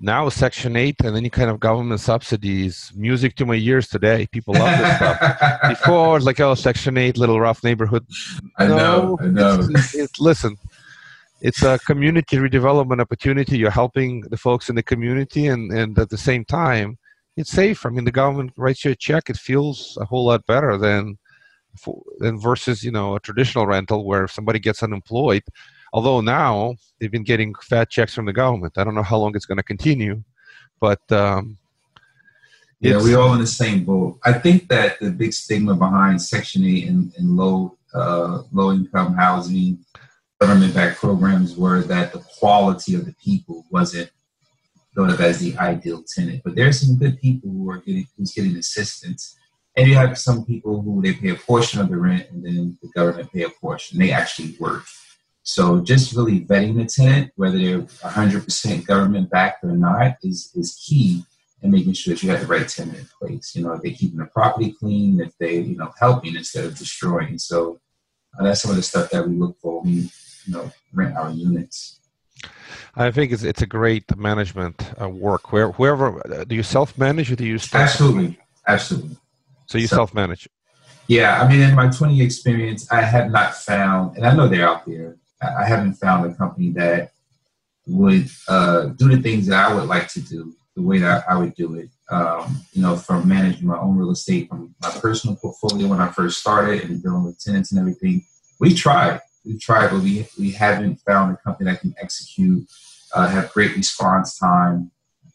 now 0.00 0.28
section 0.30 0.76
8 0.76 0.96
and 1.04 1.16
any 1.16 1.28
kind 1.28 1.50
of 1.50 1.60
government 1.60 2.00
subsidies 2.00 2.90
music 2.96 3.36
to 3.36 3.46
my 3.46 3.56
ears 3.56 3.86
today. 3.86 4.26
People 4.32 4.54
love 4.54 4.78
this 4.78 4.96
stuff. 4.96 5.60
Before 5.68 6.16
it's 6.16 6.26
like 6.26 6.40
oh 6.40 6.54
section 6.54 6.96
8 6.96 7.18
little 7.18 7.38
rough 7.38 7.62
neighborhood. 7.62 8.06
I 8.58 8.66
no, 8.66 8.76
know 8.76 9.18
i 9.20 9.26
know. 9.26 9.60
it's, 9.60 9.94
it's, 9.94 10.18
listen 10.18 10.56
it's 11.42 11.62
a 11.62 11.78
community 11.80 12.36
redevelopment 12.36 13.00
opportunity. 13.00 13.56
You're 13.56 13.70
helping 13.70 14.22
the 14.22 14.36
folks 14.36 14.68
in 14.68 14.74
the 14.74 14.82
community 14.82 15.46
and, 15.46 15.72
and 15.72 15.98
at 15.98 16.10
the 16.10 16.18
same 16.18 16.44
time 16.44 16.98
it's 17.36 17.50
safe. 17.50 17.84
I 17.84 17.90
mean 17.90 18.04
the 18.04 18.12
government 18.12 18.52
writes 18.56 18.84
you 18.84 18.92
a 18.92 18.96
check 18.96 19.28
it 19.28 19.36
feels 19.36 19.98
a 20.00 20.06
whole 20.06 20.24
lot 20.24 20.46
better 20.46 20.78
than 20.78 21.18
than 22.18 22.40
versus 22.40 22.82
you 22.82 22.90
know 22.90 23.16
a 23.16 23.20
traditional 23.20 23.66
rental 23.66 24.06
where 24.06 24.26
somebody 24.26 24.58
gets 24.58 24.82
unemployed 24.82 25.42
although 25.92 26.20
now 26.20 26.74
they've 26.98 27.10
been 27.10 27.24
getting 27.24 27.54
fat 27.62 27.90
checks 27.90 28.14
from 28.14 28.26
the 28.26 28.32
government. 28.32 28.76
I 28.76 28.84
don't 28.84 28.94
know 28.94 29.02
how 29.02 29.18
long 29.18 29.34
it's 29.34 29.46
going 29.46 29.58
to 29.58 29.64
continue, 29.64 30.22
but 30.80 31.00
um, 31.12 31.58
yeah, 32.80 32.96
we're 32.96 33.18
all 33.18 33.34
in 33.34 33.40
the 33.40 33.46
same 33.46 33.84
boat. 33.84 34.18
I 34.24 34.32
think 34.32 34.68
that 34.68 34.98
the 35.00 35.10
big 35.10 35.34
stigma 35.34 35.74
behind 35.74 36.22
Section 36.22 36.64
8 36.64 36.88
and, 36.88 37.12
and 37.18 37.36
low 37.36 37.76
uh, 37.92 38.42
low 38.52 38.72
income 38.72 39.14
housing 39.14 39.84
government 40.40 40.74
backed 40.74 40.98
programs 40.98 41.56
were 41.56 41.82
that 41.82 42.12
the 42.12 42.20
quality 42.38 42.94
of 42.94 43.04
the 43.04 43.14
people 43.22 43.66
wasn't 43.70 44.10
thought 44.94 45.10
of 45.10 45.20
as 45.20 45.40
the 45.40 45.56
ideal 45.58 46.02
tenant. 46.02 46.40
But 46.44 46.56
there's 46.56 46.80
some 46.80 46.96
good 46.96 47.20
people 47.20 47.50
who 47.50 47.70
are 47.70 47.78
getting 47.78 48.06
who's 48.16 48.32
getting 48.32 48.56
assistance. 48.56 49.36
And 49.76 49.86
you 49.86 49.94
have 49.94 50.18
some 50.18 50.44
people 50.44 50.82
who 50.82 51.00
they 51.00 51.12
pay 51.12 51.28
a 51.28 51.34
portion 51.34 51.80
of 51.80 51.90
the 51.90 51.96
rent 51.96 52.28
and 52.30 52.44
then 52.44 52.78
the 52.82 52.88
government 52.88 53.32
pay 53.32 53.42
a 53.42 53.50
portion. 53.50 53.98
They 53.98 54.10
actually 54.10 54.56
work. 54.58 54.84
So 55.42 55.80
just 55.80 56.14
really 56.14 56.40
vetting 56.40 56.76
the 56.76 56.84
tenant, 56.84 57.32
whether 57.36 57.58
they're 57.58 57.80
100% 57.80 58.86
government 58.86 59.30
backed 59.30 59.64
or 59.64 59.72
not, 59.72 60.16
is, 60.22 60.50
is 60.54 60.74
key 60.86 61.24
in 61.62 61.70
making 61.70 61.92
sure 61.92 62.14
that 62.14 62.22
you 62.22 62.30
have 62.30 62.40
the 62.40 62.46
right 62.46 62.68
tenant 62.68 62.98
in 62.98 63.08
place. 63.18 63.54
You 63.54 63.64
know, 63.64 63.72
if 63.72 63.82
they're 63.82 63.92
keeping 63.92 64.18
the 64.18 64.26
property 64.26 64.72
clean, 64.72 65.20
if 65.20 65.36
they, 65.38 65.58
you 65.60 65.76
know, 65.76 65.92
helping 65.98 66.36
instead 66.36 66.64
of 66.64 66.76
destroying. 66.76 67.38
So 67.38 67.80
uh, 68.38 68.44
that's 68.44 68.62
some 68.62 68.70
of 68.70 68.76
the 68.76 68.82
stuff 68.82 69.10
that 69.10 69.26
we 69.26 69.34
look 69.34 69.58
for 69.60 69.80
when 69.80 69.94
we, 69.94 70.00
you 70.46 70.52
know, 70.52 70.70
rent 70.92 71.16
our 71.16 71.30
units. 71.30 72.00
I 72.96 73.10
think 73.10 73.32
it's 73.32 73.42
it's 73.42 73.62
a 73.62 73.66
great 73.66 74.16
management 74.16 74.92
uh, 75.00 75.08
work. 75.08 75.52
Where 75.52 75.72
whoever 75.72 76.20
uh, 76.26 76.44
do 76.44 76.54
you 76.54 76.62
self 76.62 76.96
manage 76.98 77.30
or 77.30 77.36
do 77.36 77.44
you 77.44 77.58
absolutely 77.72 78.38
absolutely. 78.66 79.16
So 79.66 79.78
you 79.78 79.86
so, 79.86 79.96
self 79.96 80.14
manage. 80.14 80.48
Yeah, 81.06 81.42
I 81.42 81.48
mean, 81.48 81.60
in 81.60 81.74
my 81.74 81.88
20 81.88 82.22
experience, 82.22 82.90
I 82.92 83.02
have 83.02 83.32
not 83.32 83.56
found, 83.56 84.16
and 84.16 84.24
I 84.24 84.32
know 84.32 84.46
they're 84.46 84.68
out 84.68 84.86
there, 84.86 85.16
I 85.42 85.66
haven't 85.66 85.94
found 85.94 86.30
a 86.30 86.34
company 86.34 86.70
that 86.72 87.12
would 87.86 88.28
uh, 88.48 88.86
do 88.86 89.08
the 89.08 89.22
things 89.22 89.46
that 89.46 89.70
I 89.70 89.74
would 89.74 89.88
like 89.88 90.08
to 90.08 90.20
do 90.20 90.54
the 90.76 90.82
way 90.82 90.98
that 90.98 91.24
I 91.28 91.36
would 91.36 91.54
do 91.54 91.74
it. 91.74 91.90
Um, 92.10 92.62
you 92.72 92.82
know, 92.82 92.96
from 92.96 93.28
managing 93.28 93.68
my 93.68 93.78
own 93.78 93.96
real 93.96 94.10
estate, 94.10 94.48
from 94.48 94.74
my 94.82 94.90
personal 94.90 95.36
portfolio 95.36 95.86
when 95.88 96.00
I 96.00 96.08
first 96.08 96.40
started, 96.40 96.84
and 96.84 97.02
dealing 97.02 97.24
with 97.24 97.38
tenants 97.38 97.70
and 97.70 97.80
everything. 97.80 98.24
We 98.58 98.74
tried, 98.74 99.20
we 99.44 99.58
tried, 99.58 99.90
but 99.90 100.02
we 100.02 100.26
we 100.38 100.50
haven't 100.50 100.96
found 101.06 101.32
a 101.32 101.36
company 101.36 101.70
that 101.70 101.80
can 101.80 101.94
execute, 102.00 102.68
uh, 103.14 103.28
have 103.28 103.52
great 103.52 103.76
response 103.76 104.38
time, 104.38 104.90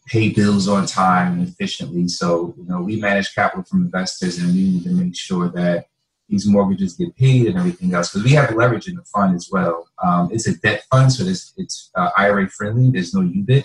pay 0.06 0.28
bills 0.28 0.68
on 0.68 0.86
time 0.86 1.32
and 1.32 1.48
efficiently. 1.48 2.08
So 2.08 2.54
you 2.58 2.66
know, 2.66 2.82
we 2.82 2.96
manage 2.96 3.34
capital 3.34 3.64
from 3.64 3.86
investors, 3.86 4.38
and 4.38 4.48
we 4.48 4.70
need 4.70 4.84
to 4.84 4.90
make 4.90 5.16
sure 5.16 5.48
that 5.48 5.86
these 6.28 6.46
mortgages 6.46 6.94
get 6.94 7.14
paid 7.16 7.46
and 7.46 7.56
everything 7.58 7.94
else 7.94 8.10
because 8.10 8.24
we 8.24 8.32
have 8.32 8.54
leverage 8.54 8.88
in 8.88 8.96
the 8.96 9.04
fund 9.04 9.34
as 9.34 9.48
well. 9.50 9.88
Um, 10.02 10.28
it's 10.32 10.48
a 10.48 10.56
debt 10.58 10.84
fund, 10.90 11.12
so 11.12 11.24
it's, 11.24 11.52
it's 11.56 11.90
uh, 11.94 12.10
IRA 12.16 12.48
friendly. 12.48 12.90
There's 12.90 13.14
no 13.14 13.20
UBIT, 13.20 13.64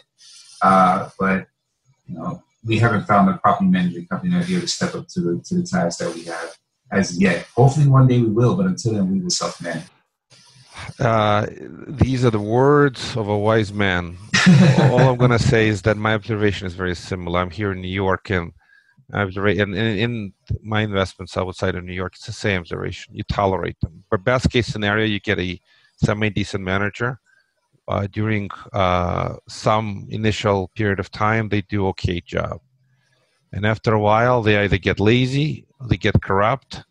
uh, 0.62 1.10
but 1.20 1.48
you 2.08 2.16
know 2.16 2.44
we 2.64 2.78
haven't 2.78 3.06
found 3.08 3.30
a 3.30 3.38
property 3.38 3.70
management 3.70 4.10
company 4.10 4.36
out 4.36 4.46
here 4.46 4.60
to 4.60 4.68
step 4.68 4.96
up 4.96 5.08
to 5.10 5.22
the 5.22 5.42
to 5.46 5.56
the 5.56 5.64
task 5.64 6.00
that 6.00 6.14
we 6.14 6.24
have 6.26 6.56
as 6.92 7.20
yet. 7.20 7.48
Hopefully, 7.56 7.88
one 7.88 8.08
day 8.08 8.22
we 8.22 8.30
will, 8.30 8.56
but 8.56 8.66
until 8.66 8.94
then, 8.94 9.12
we 9.12 9.20
will 9.20 9.30
self 9.30 9.62
manage. 9.62 9.84
Uh, 11.00 11.48
these 11.88 12.26
are 12.26 12.32
the 12.32 12.40
words 12.40 13.16
of 13.16 13.28
a 13.28 13.38
wise 13.38 13.74
man. 13.74 14.18
All 14.80 15.00
I'm 15.00 15.18
going 15.18 15.32
to 15.32 15.40
say 15.40 15.68
is 15.68 15.84
that 15.84 15.98
my 15.98 16.14
observation 16.14 16.66
is 16.66 16.74
very 16.74 16.96
similar. 16.96 17.40
I'm 17.40 17.52
here 17.52 17.72
in 17.72 17.82
New 17.82 17.88
York, 17.88 18.30
and 18.30 18.54
observation. 19.14 19.74
And 19.74 20.00
in 20.00 20.34
my 20.62 20.82
investments 20.82 21.38
outside 21.38 21.76
of 21.76 21.84
New 21.84 21.94
York, 21.94 22.14
it's 22.16 22.26
the 22.26 22.34
same 22.34 22.62
observation. 22.62 23.16
You 23.16 23.24
tolerate 23.24 23.80
them. 23.82 24.04
For 24.10 24.18
best 24.18 24.50
case 24.50 24.68
scenario, 24.68 25.06
you 25.06 25.20
get 25.20 25.40
a 25.40 25.60
semi 25.98 26.30
decent 26.30 26.64
manager. 26.64 27.20
Uh, 27.88 28.08
during 28.12 28.50
uh, 28.74 29.36
some 29.50 30.08
initial 30.10 30.70
period 30.76 31.00
of 31.00 31.12
time, 31.12 31.50
they 31.50 31.62
do 31.62 31.88
okay 31.88 32.22
job, 32.22 32.62
and 33.52 33.66
after 33.66 33.94
a 33.94 34.00
while, 34.00 34.42
they 34.42 34.58
either 34.58 34.78
get 34.78 35.00
lazy, 35.00 35.66
they 35.90 35.98
get 35.98 36.22
corrupt, 36.22 36.84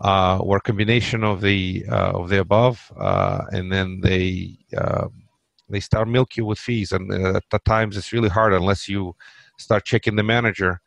uh, 0.00 0.38
or 0.38 0.60
combination 0.60 1.24
of 1.24 1.40
the 1.40 1.84
uh, 1.90 2.12
of 2.12 2.28
the 2.28 2.38
above, 2.40 2.92
uh, 2.98 3.42
and 3.50 3.72
then 3.72 4.00
they 4.02 4.58
uh, 4.76 5.08
they 5.68 5.80
start 5.80 6.08
milk 6.08 6.36
you 6.36 6.44
with 6.44 6.58
fees. 6.58 6.92
And 6.92 7.12
at 7.12 7.64
times, 7.64 7.96
it's 7.96 8.12
really 8.12 8.28
hard 8.28 8.52
unless 8.52 8.88
you 8.88 9.16
start 9.58 9.84
checking 9.84 10.16
the 10.16 10.22
manager 10.22 10.80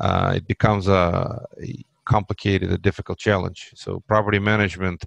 uh, 0.00 0.34
it 0.36 0.46
becomes 0.46 0.88
a, 0.88 1.44
a, 1.62 1.84
complicated, 2.06 2.70
a 2.70 2.78
difficult 2.78 3.18
challenge. 3.18 3.72
So 3.74 4.00
property 4.06 4.38
management 4.38 5.04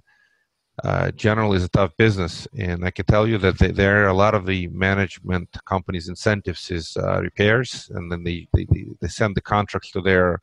uh, 0.84 1.10
generally 1.12 1.56
is 1.56 1.64
a 1.64 1.68
tough 1.68 1.96
business, 1.96 2.48
and 2.56 2.84
I 2.84 2.90
can 2.90 3.04
tell 3.04 3.26
you 3.26 3.38
that 3.38 3.58
they, 3.58 3.70
there 3.70 4.04
are 4.04 4.08
a 4.08 4.14
lot 4.14 4.34
of 4.34 4.46
the 4.46 4.68
management 4.68 5.48
companies' 5.66 6.08
incentives 6.08 6.70
is 6.70 6.96
uh, 6.96 7.20
repairs, 7.20 7.90
and 7.94 8.10
then 8.10 8.24
they, 8.24 8.48
they, 8.54 8.66
they 9.00 9.08
send 9.08 9.34
the 9.34 9.42
contracts 9.42 9.90
to 9.92 10.00
their 10.00 10.40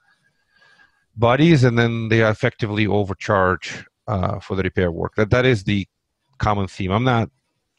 bodies, 1.16 1.64
and 1.64 1.78
then 1.78 2.10
they 2.10 2.22
effectively 2.22 2.86
overcharge 2.86 3.86
uh, 4.08 4.40
for 4.40 4.56
the 4.56 4.64
repair 4.64 4.92
work. 4.92 5.16
That 5.16 5.32
that 5.32 5.46
is 5.46 5.64
the 5.64 5.88
common 6.38 6.68
theme. 6.68 6.92
I'm 6.92 7.04
not 7.04 7.30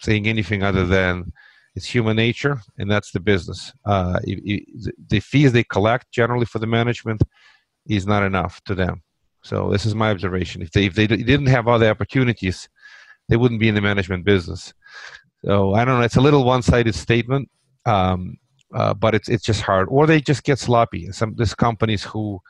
saying 0.01 0.27
anything 0.27 0.63
other 0.63 0.85
than 0.85 1.33
it's 1.79 1.87
human 1.87 2.17
nature, 2.17 2.61
and 2.79 2.91
that's 2.91 3.13
the 3.13 3.21
business. 3.21 3.73
Uh, 3.85 4.19
the 5.15 5.21
fees 5.21 5.53
they 5.53 5.63
collect 5.63 6.11
generally 6.11 6.45
for 6.53 6.59
the 6.59 6.67
management 6.67 7.23
is 7.87 8.05
not 8.05 8.25
enough 8.25 8.61
to 8.65 8.75
them. 8.75 8.97
So 9.43 9.71
this 9.71 9.87
is 9.87 9.95
my 9.95 10.11
observation. 10.11 10.61
If 10.61 10.73
they 10.73 10.87
if 10.87 10.95
they 10.95 11.07
didn't 11.07 11.47
have 11.57 11.69
other 11.69 11.89
opportunities, 11.89 12.69
they 13.29 13.37
wouldn't 13.37 13.61
be 13.61 13.69
in 13.69 13.77
the 13.77 13.81
management 13.91 14.25
business. 14.25 14.75
So 15.45 15.75
I 15.75 15.85
don't 15.85 15.99
know. 15.99 16.05
It's 16.05 16.17
a 16.23 16.27
little 16.29 16.45
one-sided 16.45 16.97
statement, 16.97 17.49
um, 17.87 18.37
uh, 18.75 18.95
but 18.95 19.15
it's 19.15 19.29
it's 19.29 19.45
just 19.51 19.63
hard. 19.63 19.87
Or 19.89 20.03
they 20.05 20.21
just 20.21 20.43
get 20.43 20.59
sloppy. 20.59 21.13
Some 21.13 21.37
these 21.39 21.55
companies 21.55 22.03
who, 22.03 22.41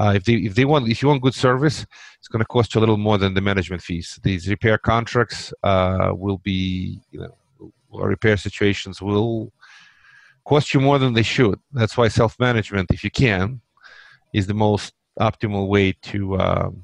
uh, 0.00 0.14
if 0.16 0.24
they 0.24 0.34
if 0.48 0.56
they 0.56 0.64
want 0.64 0.88
if 0.88 1.00
you 1.00 1.08
want 1.10 1.22
good 1.22 1.38
service, 1.48 1.86
it's 2.18 2.30
going 2.32 2.44
to 2.46 2.52
cost 2.56 2.74
you 2.74 2.80
a 2.80 2.82
little 2.84 3.02
more 3.08 3.18
than 3.18 3.34
the 3.34 3.40
management 3.50 3.82
fees. 3.82 4.18
These 4.24 4.48
repair 4.48 4.78
contracts 4.78 5.54
uh, 5.62 6.10
will 6.22 6.38
be 6.38 6.98
you 7.12 7.20
know 7.20 7.34
repair 8.00 8.36
situations 8.36 9.00
will 9.00 9.52
cost 10.44 10.74
you 10.74 10.80
more 10.80 10.98
than 10.98 11.14
they 11.14 11.22
should. 11.22 11.58
That's 11.72 11.96
why 11.96 12.08
self-management, 12.08 12.90
if 12.92 13.02
you 13.04 13.10
can, 13.10 13.60
is 14.32 14.46
the 14.46 14.54
most 14.54 14.92
optimal 15.18 15.68
way 15.68 15.92
to 15.92 16.38
um, 16.38 16.82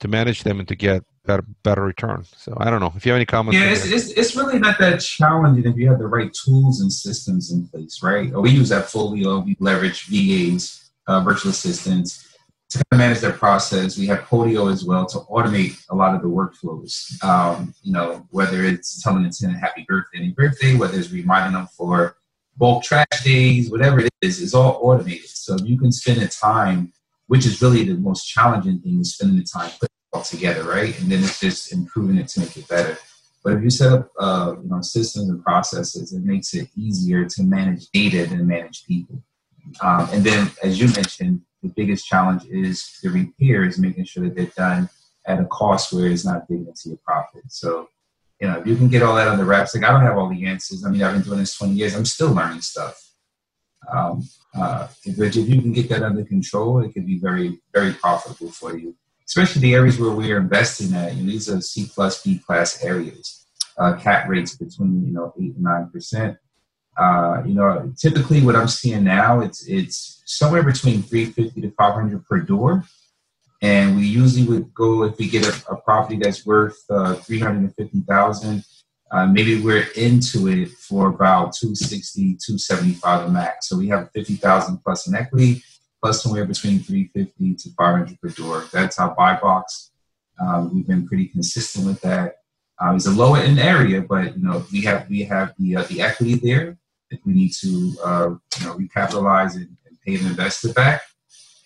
to 0.00 0.08
manage 0.08 0.42
them 0.42 0.58
and 0.58 0.68
to 0.68 0.76
get 0.76 1.04
better 1.24 1.44
better 1.62 1.82
return. 1.82 2.24
So 2.36 2.56
I 2.58 2.70
don't 2.70 2.80
know 2.80 2.92
if 2.96 3.04
you 3.04 3.12
have 3.12 3.16
any 3.16 3.26
comments. 3.26 3.58
Yeah, 3.58 3.70
it's, 3.70 3.86
it's, 3.86 4.10
it's, 4.18 4.36
really 4.36 4.58
not 4.58 4.78
that 4.78 4.98
challenging 4.98 5.70
if 5.70 5.76
you 5.76 5.88
have 5.88 5.98
the 5.98 6.06
right 6.06 6.32
tools 6.32 6.80
and 6.80 6.92
systems 6.92 7.52
in 7.52 7.68
place, 7.68 8.02
right? 8.02 8.32
We 8.32 8.50
use 8.50 8.70
AppFolio, 8.70 9.44
we 9.44 9.56
leverage 9.60 10.06
VAs, 10.06 10.90
uh, 11.06 11.20
virtual 11.20 11.50
assistants 11.50 12.27
to 12.70 12.78
kind 12.78 12.84
of 12.92 12.98
manage 12.98 13.20
their 13.20 13.32
process. 13.32 13.96
We 13.96 14.06
have 14.08 14.20
Podio 14.20 14.70
as 14.70 14.84
well 14.84 15.06
to 15.06 15.18
automate 15.20 15.82
a 15.90 15.96
lot 15.96 16.14
of 16.14 16.22
the 16.22 16.28
workflows. 16.28 17.22
Um, 17.24 17.74
you 17.82 17.92
know, 17.92 18.26
whether 18.30 18.64
it's 18.64 19.02
telling 19.02 19.22
the 19.22 19.30
tenant 19.30 19.58
happy 19.58 19.86
birthday, 19.88 20.18
any 20.18 20.30
birthday, 20.30 20.76
whether 20.76 20.98
it's 20.98 21.10
reminding 21.10 21.54
them 21.54 21.68
for 21.76 22.16
bulk 22.56 22.82
trash 22.82 23.06
days, 23.24 23.70
whatever 23.70 24.00
it 24.00 24.10
is, 24.20 24.42
it's 24.42 24.54
all 24.54 24.80
automated. 24.82 25.28
So 25.28 25.56
you 25.64 25.78
can 25.78 25.92
spend 25.92 26.20
the 26.20 26.28
time, 26.28 26.92
which 27.28 27.46
is 27.46 27.62
really 27.62 27.84
the 27.84 27.94
most 27.94 28.26
challenging 28.26 28.80
thing, 28.80 29.00
is 29.00 29.14
spending 29.14 29.38
the 29.38 29.44
time 29.44 29.70
putting 29.70 29.94
it 29.94 30.16
all 30.16 30.22
together, 30.22 30.64
right? 30.64 30.98
And 31.00 31.10
then 31.10 31.20
it's 31.20 31.40
just 31.40 31.72
improving 31.72 32.18
it 32.18 32.28
to 32.28 32.40
make 32.40 32.56
it 32.56 32.68
better. 32.68 32.98
But 33.44 33.54
if 33.54 33.62
you 33.62 33.70
set 33.70 33.92
up, 33.92 34.10
uh, 34.18 34.56
you 34.62 34.68
know, 34.68 34.82
systems 34.82 35.30
and 35.30 35.42
processes, 35.42 36.12
it 36.12 36.24
makes 36.24 36.52
it 36.52 36.68
easier 36.76 37.24
to 37.24 37.42
manage 37.44 37.88
data 37.90 38.26
than 38.26 38.46
manage 38.46 38.84
people. 38.84 39.22
Um, 39.80 40.08
and 40.12 40.24
then, 40.24 40.50
as 40.62 40.80
you 40.80 40.88
mentioned, 40.88 41.42
the 41.62 41.68
biggest 41.68 42.06
challenge 42.06 42.44
is 42.50 42.98
the 43.02 43.10
repairs, 43.10 43.78
making 43.78 44.04
sure 44.04 44.24
that 44.24 44.36
they're 44.36 44.46
done 44.56 44.88
at 45.26 45.40
a 45.40 45.44
cost 45.46 45.92
where 45.92 46.06
it's 46.06 46.24
not 46.24 46.48
digging 46.48 46.66
into 46.66 46.90
your 46.90 46.98
profit. 47.04 47.42
So, 47.48 47.88
you 48.40 48.48
know, 48.48 48.58
if 48.58 48.66
you 48.66 48.76
can 48.76 48.88
get 48.88 49.02
all 49.02 49.16
that 49.16 49.28
on 49.28 49.38
the 49.38 49.44
wraps, 49.44 49.74
like 49.74 49.84
I 49.84 49.90
don't 49.90 50.02
have 50.02 50.16
all 50.16 50.28
the 50.28 50.46
answers. 50.46 50.84
I 50.84 50.90
mean, 50.90 51.02
I've 51.02 51.14
been 51.14 51.22
doing 51.22 51.38
this 51.38 51.56
20 51.56 51.74
years. 51.74 51.94
I'm 51.94 52.04
still 52.04 52.32
learning 52.32 52.60
stuff. 52.60 52.96
Um, 53.92 54.22
uh, 54.54 54.88
if, 55.04 55.18
if 55.18 55.48
you 55.48 55.60
can 55.60 55.72
get 55.72 55.88
that 55.90 56.02
under 56.02 56.24
control, 56.24 56.80
it 56.80 56.92
can 56.92 57.04
be 57.04 57.18
very, 57.18 57.60
very 57.72 57.92
profitable 57.92 58.50
for 58.50 58.76
you. 58.76 58.94
Especially 59.26 59.60
the 59.60 59.74
areas 59.74 59.98
where 59.98 60.10
we 60.10 60.32
are 60.32 60.38
investing 60.38 60.94
at. 60.94 61.14
You 61.14 61.24
know, 61.24 61.30
these 61.30 61.50
are 61.50 61.60
C 61.60 61.90
plus 61.92 62.22
B 62.22 62.38
class 62.38 62.82
areas. 62.82 63.46
Uh, 63.76 63.94
cap 63.96 64.28
rates 64.28 64.56
between 64.56 65.06
you 65.06 65.12
know 65.12 65.32
eight 65.38 65.54
and 65.54 65.62
nine 65.62 65.88
percent. 65.90 66.36
Uh, 66.98 67.42
you 67.46 67.54
know, 67.54 67.92
typically 67.96 68.42
what 68.42 68.56
I'm 68.56 68.66
seeing 68.66 69.04
now, 69.04 69.40
it's 69.40 69.66
it's 69.68 70.22
somewhere 70.26 70.64
between 70.64 71.02
350 71.02 71.60
to 71.60 71.70
500 71.70 72.26
per 72.26 72.40
door, 72.40 72.82
and 73.62 73.96
we 73.96 74.04
usually 74.04 74.44
would 74.46 74.74
go 74.74 75.04
if 75.04 75.16
we 75.16 75.28
get 75.28 75.46
a, 75.46 75.72
a 75.72 75.76
property 75.76 76.16
that's 76.16 76.44
worth 76.44 76.76
uh, 76.90 77.14
350,000. 77.14 78.64
Uh, 79.10 79.26
maybe 79.26 79.62
we're 79.62 79.86
into 79.96 80.48
it 80.48 80.70
for 80.70 81.08
about 81.08 81.54
260, 81.54 82.36
275 82.44 83.28
a 83.28 83.30
max. 83.30 83.68
So 83.68 83.78
we 83.78 83.88
have 83.88 84.10
50,000 84.12 84.78
plus 84.78 85.06
in 85.06 85.14
equity, 85.14 85.62
plus 86.02 86.22
somewhere 86.22 86.44
between 86.44 86.80
350 86.80 87.54
to 87.54 87.70
500 87.78 88.20
per 88.20 88.28
door. 88.30 88.66
That's 88.72 88.98
our 88.98 89.14
buy 89.14 89.38
box. 89.40 89.92
Um, 90.40 90.74
we've 90.74 90.86
been 90.86 91.06
pretty 91.06 91.26
consistent 91.26 91.86
with 91.86 92.00
that. 92.02 92.34
Um, 92.80 92.96
it's 92.96 93.06
a 93.06 93.10
lower 93.10 93.38
end 93.38 93.58
area, 93.58 94.02
but 94.02 94.36
you 94.36 94.42
know 94.42 94.64
we 94.72 94.82
have 94.82 95.08
we 95.08 95.22
have 95.22 95.54
the 95.58 95.76
uh, 95.76 95.82
the 95.84 96.02
equity 96.02 96.34
there 96.34 96.76
if 97.10 97.20
we 97.24 97.32
need 97.32 97.52
to 97.52 97.94
uh, 98.04 98.28
you 98.58 98.66
know 98.66 98.74
recapitalize 98.74 99.56
and, 99.56 99.68
and, 99.86 100.00
pay 100.04 100.16
the 100.16 100.28
investor 100.28 100.72
back 100.72 101.02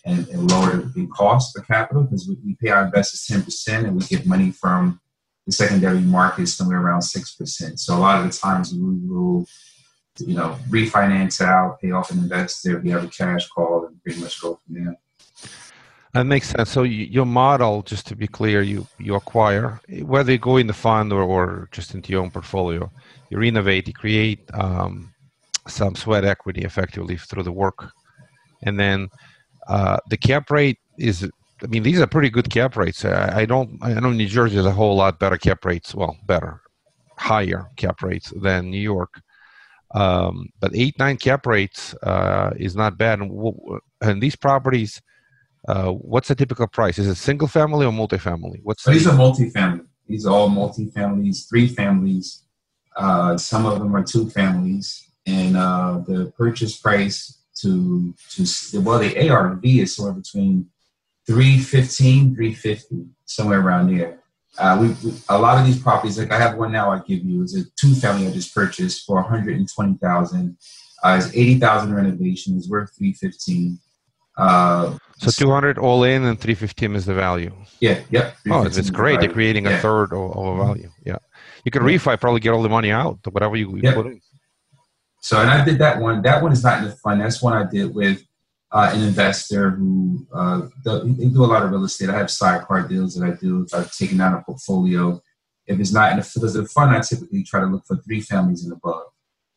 and, 0.04 0.26
and 0.28 0.50
lower 0.50 0.76
the 0.76 1.06
cost 1.08 1.56
of 1.56 1.66
capital 1.66 2.02
because 2.02 2.26
we, 2.26 2.36
we, 2.44 2.56
pay 2.56 2.70
our 2.70 2.86
investors 2.86 3.24
10% 3.30 3.84
and 3.84 3.94
we 3.94 4.02
get 4.06 4.26
money 4.26 4.50
from 4.50 5.00
the 5.46 5.52
secondary 5.52 6.00
market 6.00 6.48
somewhere 6.48 6.80
around 6.80 7.00
6%. 7.00 7.78
So 7.78 7.96
a 7.96 7.98
lot 7.98 8.20
of 8.20 8.26
the 8.26 8.36
times 8.36 8.72
we 8.72 8.80
will 8.80 9.46
you 10.18 10.34
know 10.34 10.58
refinance 10.68 11.40
out, 11.40 11.80
pay 11.80 11.90
off 11.90 12.10
an 12.10 12.18
investor, 12.18 12.80
we 12.80 12.90
have 12.90 13.04
a 13.04 13.08
cash 13.08 13.48
call 13.48 13.86
and 13.86 14.02
pretty 14.02 14.20
much 14.20 14.40
go 14.40 14.60
from 14.64 14.74
there. 14.74 14.96
That 16.14 16.24
makes 16.24 16.50
sense. 16.50 16.70
So 16.70 16.82
you, 16.82 17.06
your 17.06 17.24
model, 17.24 17.82
just 17.82 18.06
to 18.08 18.16
be 18.16 18.26
clear, 18.26 18.60
you 18.62 18.86
you 18.98 19.14
acquire 19.14 19.80
whether 20.02 20.32
you 20.32 20.38
go 20.38 20.58
in 20.58 20.66
the 20.66 20.74
fund 20.74 21.12
or, 21.12 21.22
or 21.22 21.68
just 21.72 21.94
into 21.94 22.12
your 22.12 22.22
own 22.22 22.30
portfolio, 22.30 22.90
you 23.30 23.38
renovate, 23.38 23.88
you 23.88 23.94
create 23.94 24.40
um, 24.52 25.11
some 25.68 25.94
sweat 25.94 26.24
equity 26.24 26.62
effectively 26.62 27.16
through 27.16 27.42
the 27.44 27.52
work. 27.52 27.90
And 28.62 28.78
then 28.78 29.08
uh, 29.68 29.98
the 30.08 30.16
cap 30.16 30.50
rate 30.50 30.78
is, 30.98 31.28
I 31.62 31.66
mean, 31.66 31.82
these 31.82 32.00
are 32.00 32.06
pretty 32.06 32.30
good 32.30 32.50
cap 32.50 32.76
rates. 32.76 33.04
I, 33.04 33.40
I 33.40 33.44
don't, 33.46 33.78
I 33.82 33.94
know 33.94 34.10
New 34.10 34.26
Jersey 34.28 34.56
has 34.56 34.66
a 34.66 34.72
whole 34.72 34.96
lot 34.96 35.18
better 35.18 35.36
cap 35.36 35.64
rates. 35.64 35.94
Well, 35.94 36.16
better, 36.26 36.60
higher 37.16 37.66
cap 37.76 38.02
rates 38.02 38.32
than 38.40 38.70
New 38.70 38.80
York. 38.80 39.20
Um, 39.94 40.48
but 40.60 40.74
eight, 40.74 40.98
nine 40.98 41.16
cap 41.16 41.46
rates 41.46 41.94
uh, 42.02 42.50
is 42.56 42.74
not 42.74 42.96
bad. 42.96 43.20
And, 43.20 43.30
w- 43.30 43.78
and 44.00 44.22
these 44.22 44.36
properties, 44.36 45.02
uh, 45.68 45.90
what's 45.90 46.28
the 46.28 46.34
typical 46.34 46.66
price? 46.66 46.98
Is 46.98 47.06
it 47.06 47.16
single 47.16 47.46
family 47.46 47.86
or 47.86 47.92
multifamily? 47.92 48.60
What's 48.62 48.84
these 48.84 49.04
the- 49.04 49.12
are 49.12 49.16
multifamily. 49.18 49.86
These 50.08 50.26
are 50.26 50.34
all 50.34 50.50
multifamilies, 50.50 51.48
three 51.48 51.68
families. 51.68 52.44
Uh, 52.96 53.38
some 53.38 53.64
of 53.64 53.78
them 53.78 53.94
are 53.94 54.02
two 54.02 54.28
families 54.28 55.11
and 55.26 55.56
uh, 55.56 56.02
the 56.06 56.32
purchase 56.36 56.76
price 56.76 57.42
to 57.60 58.14
to 58.30 58.80
well 58.80 58.98
the 58.98 59.28
ARV 59.28 59.64
is 59.64 59.96
somewhere 59.96 60.14
between 60.14 60.66
315 61.26 62.34
350 62.34 63.06
somewhere 63.24 63.60
around 63.60 63.96
there. 63.96 64.18
Uh, 64.58 64.76
we, 64.80 64.88
we, 65.08 65.16
a 65.30 65.38
lot 65.38 65.58
of 65.58 65.64
these 65.64 65.80
properties 65.80 66.18
like 66.18 66.30
I 66.30 66.38
have 66.38 66.58
one 66.58 66.72
now 66.72 66.90
I 66.90 66.98
give 67.00 67.24
you. 67.24 67.42
Is 67.42 67.56
a 67.56 67.64
two 67.76 67.94
family 67.94 68.26
I 68.26 68.30
just 68.30 68.54
purchased 68.54 69.06
for 69.06 69.16
120,000 69.16 70.56
uh, 71.04 71.20
it's 71.20 71.34
80,000 71.34 71.94
renovation. 71.94 72.56
Is 72.56 72.68
worth 72.68 72.94
315 72.96 73.78
uh, 74.38 74.96
so 75.18 75.30
200 75.30 75.78
all 75.78 76.04
in 76.04 76.24
and 76.24 76.40
315 76.40 76.96
is 76.96 77.06
the 77.06 77.14
value. 77.14 77.54
Yeah 77.80 78.00
yep 78.10 78.36
oh 78.50 78.64
it's 78.64 78.90
great. 78.90 79.20
They're 79.20 79.30
creating 79.30 79.64
yeah. 79.64 79.78
a 79.78 79.80
third 79.80 80.12
of, 80.12 80.36
of 80.36 80.58
a 80.58 80.64
value. 80.64 80.90
Yeah. 81.04 81.18
You 81.64 81.70
can 81.70 81.86
yeah. 81.86 81.96
refi 81.96 82.20
probably 82.20 82.40
get 82.40 82.52
all 82.52 82.62
the 82.62 82.68
money 82.68 82.90
out 82.90 83.18
whatever 83.30 83.56
you, 83.56 83.76
you 83.76 83.92
put 83.92 84.06
in 84.06 84.20
so, 85.22 85.40
and 85.40 85.48
I 85.48 85.64
did 85.64 85.78
that 85.78 86.00
one. 86.00 86.20
That 86.22 86.42
one 86.42 86.50
is 86.50 86.64
not 86.64 86.78
in 86.78 86.84
the 86.84 86.96
fund. 86.96 87.20
That's 87.20 87.40
one 87.40 87.52
I 87.52 87.70
did 87.70 87.94
with 87.94 88.26
uh, 88.72 88.90
an 88.92 89.02
investor 89.02 89.70
who 89.70 90.26
uh, 90.34 90.62
do, 90.84 91.14
they 91.14 91.26
do 91.26 91.44
a 91.44 91.46
lot 91.46 91.62
of 91.62 91.70
real 91.70 91.84
estate. 91.84 92.10
I 92.10 92.18
have 92.18 92.30
sidecar 92.30 92.88
deals 92.88 93.14
that 93.14 93.24
I 93.24 93.30
do 93.30 93.62
if 93.62 93.72
I've 93.72 93.96
taken 93.96 94.20
out 94.20 94.36
a 94.36 94.42
portfolio. 94.42 95.22
If 95.64 95.78
it's 95.78 95.92
not 95.92 96.10
in 96.10 96.18
the, 96.18 96.60
the 96.60 96.66
fund, 96.66 96.90
I 96.90 97.00
typically 97.00 97.44
try 97.44 97.60
to 97.60 97.66
look 97.66 97.86
for 97.86 97.98
three 97.98 98.20
families 98.20 98.64
and 98.64 98.72
above. 98.72 99.04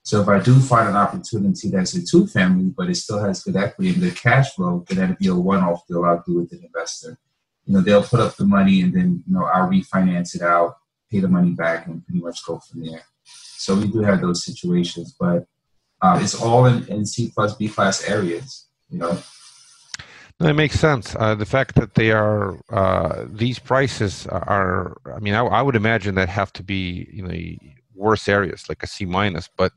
So 0.03 0.21
if 0.21 0.27
I 0.27 0.37
do 0.39 0.59
find 0.59 0.87
an 0.87 0.95
opportunity 0.95 1.69
that's 1.69 1.95
a 1.95 2.05
two 2.05 2.27
family, 2.27 2.71
but 2.77 2.91
it 2.91 2.95
still 2.95 3.23
has 3.23 3.41
good 3.41 3.55
equity 3.55 3.89
and 3.89 4.01
good 4.01 4.15
cash 4.15 4.53
flow, 4.53 4.85
then 4.87 4.99
that'd 4.99 5.17
be 5.17 5.29
a 5.29 5.35
one 5.35 5.63
off 5.63 5.87
deal 5.87 6.05
I'll 6.05 6.23
do 6.27 6.41
with 6.41 6.51
an 6.51 6.63
investor. 6.63 7.17
You 7.65 7.73
know, 7.73 7.81
they'll 7.81 8.03
put 8.03 8.19
up 8.19 8.35
the 8.35 8.45
money 8.45 8.81
and 8.81 8.93
then, 8.93 9.23
you 9.25 9.33
know, 9.33 9.45
I'll 9.45 9.67
refinance 9.67 10.35
it 10.35 10.43
out, 10.43 10.75
pay 11.09 11.21
the 11.21 11.27
money 11.27 11.51
back 11.51 11.87
and 11.87 12.05
pretty 12.05 12.21
much 12.21 12.45
go 12.45 12.59
from 12.59 12.85
there. 12.85 13.01
So 13.57 13.73
we 13.73 13.87
do 13.87 14.01
have 14.01 14.21
those 14.21 14.45
situations, 14.45 15.15
but 15.19 15.47
uh, 16.05 16.19
it's 16.21 16.35
all 16.35 16.65
in, 16.65 16.85
in 16.87 17.05
C 17.05 17.31
plus 17.33 17.55
B 17.55 17.67
class 17.67 18.03
areas, 18.07 18.67
you 18.89 18.99
know. 18.99 19.17
That 20.39 20.53
makes 20.53 20.79
sense. 20.79 21.15
Uh, 21.17 21.33
the 21.33 21.45
fact 21.45 21.75
that 21.75 21.95
they 21.95 22.11
are 22.11 22.59
uh, 22.69 23.25
these 23.27 23.57
prices 23.57 24.27
are, 24.27 24.97
I 25.15 25.19
mean, 25.19 25.33
I, 25.33 25.45
I, 25.45 25.61
would 25.61 25.77
imagine 25.77 26.15
that 26.15 26.27
have 26.27 26.51
to 26.53 26.63
be 26.63 27.07
you 27.11 27.23
know 27.25 27.33
worse 27.95 28.27
areas 28.27 28.67
like 28.67 28.83
a 28.83 28.87
C 28.87 29.05
minus, 29.05 29.49
but 29.55 29.71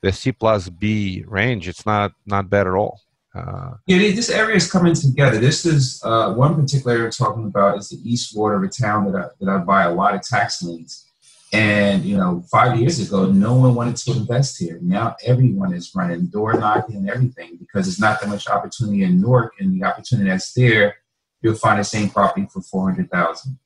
the 0.00 0.10
C 0.12 0.32
plus 0.32 0.70
B 0.70 1.24
range, 1.26 1.68
it's 1.68 1.84
not 1.84 2.12
not 2.26 2.48
bad 2.48 2.66
at 2.66 2.72
all. 2.72 3.00
Uh, 3.34 3.74
yeah, 3.86 3.98
this 3.98 4.30
area 4.30 4.56
is 4.56 4.70
coming 4.70 4.94
together. 4.94 5.38
This 5.38 5.66
is 5.66 6.00
uh, 6.02 6.32
one 6.32 6.54
particular 6.60 6.92
area 6.94 7.04
we're 7.04 7.10
talking 7.10 7.44
about 7.44 7.78
is 7.78 7.90
the 7.90 8.00
east 8.02 8.34
ward 8.34 8.56
of 8.56 8.62
a 8.68 8.72
town 8.72 9.12
that 9.12 9.16
I, 9.20 9.28
that 9.38 9.48
I 9.48 9.58
buy 9.58 9.82
a 9.82 9.94
lot 9.94 10.14
of 10.14 10.22
tax 10.22 10.62
liens 10.62 11.07
And 11.52 12.04
you 12.04 12.16
know, 12.16 12.44
five 12.50 12.78
years 12.78 13.00
ago, 13.00 13.26
no 13.26 13.54
one 13.54 13.74
wanted 13.74 13.96
to 13.96 14.12
invest 14.12 14.58
here. 14.58 14.78
Now 14.82 15.16
everyone 15.24 15.72
is 15.72 15.94
running 15.94 16.26
door 16.26 16.52
knocking 16.54 16.96
and 16.96 17.10
everything 17.10 17.56
because 17.58 17.86
there's 17.86 18.00
not 18.00 18.20
that 18.20 18.28
much 18.28 18.48
opportunity 18.48 19.02
in 19.02 19.20
Newark, 19.20 19.54
and 19.58 19.72
the 19.72 19.86
opportunity 19.86 20.28
that's 20.28 20.52
there, 20.52 20.96
you'll 21.40 21.54
find 21.54 21.80
the 21.80 21.84
same 21.84 22.10
property 22.10 22.46
for 22.52 22.60
four 22.60 22.90
hundred 22.90 23.10
thousand. 23.10 23.58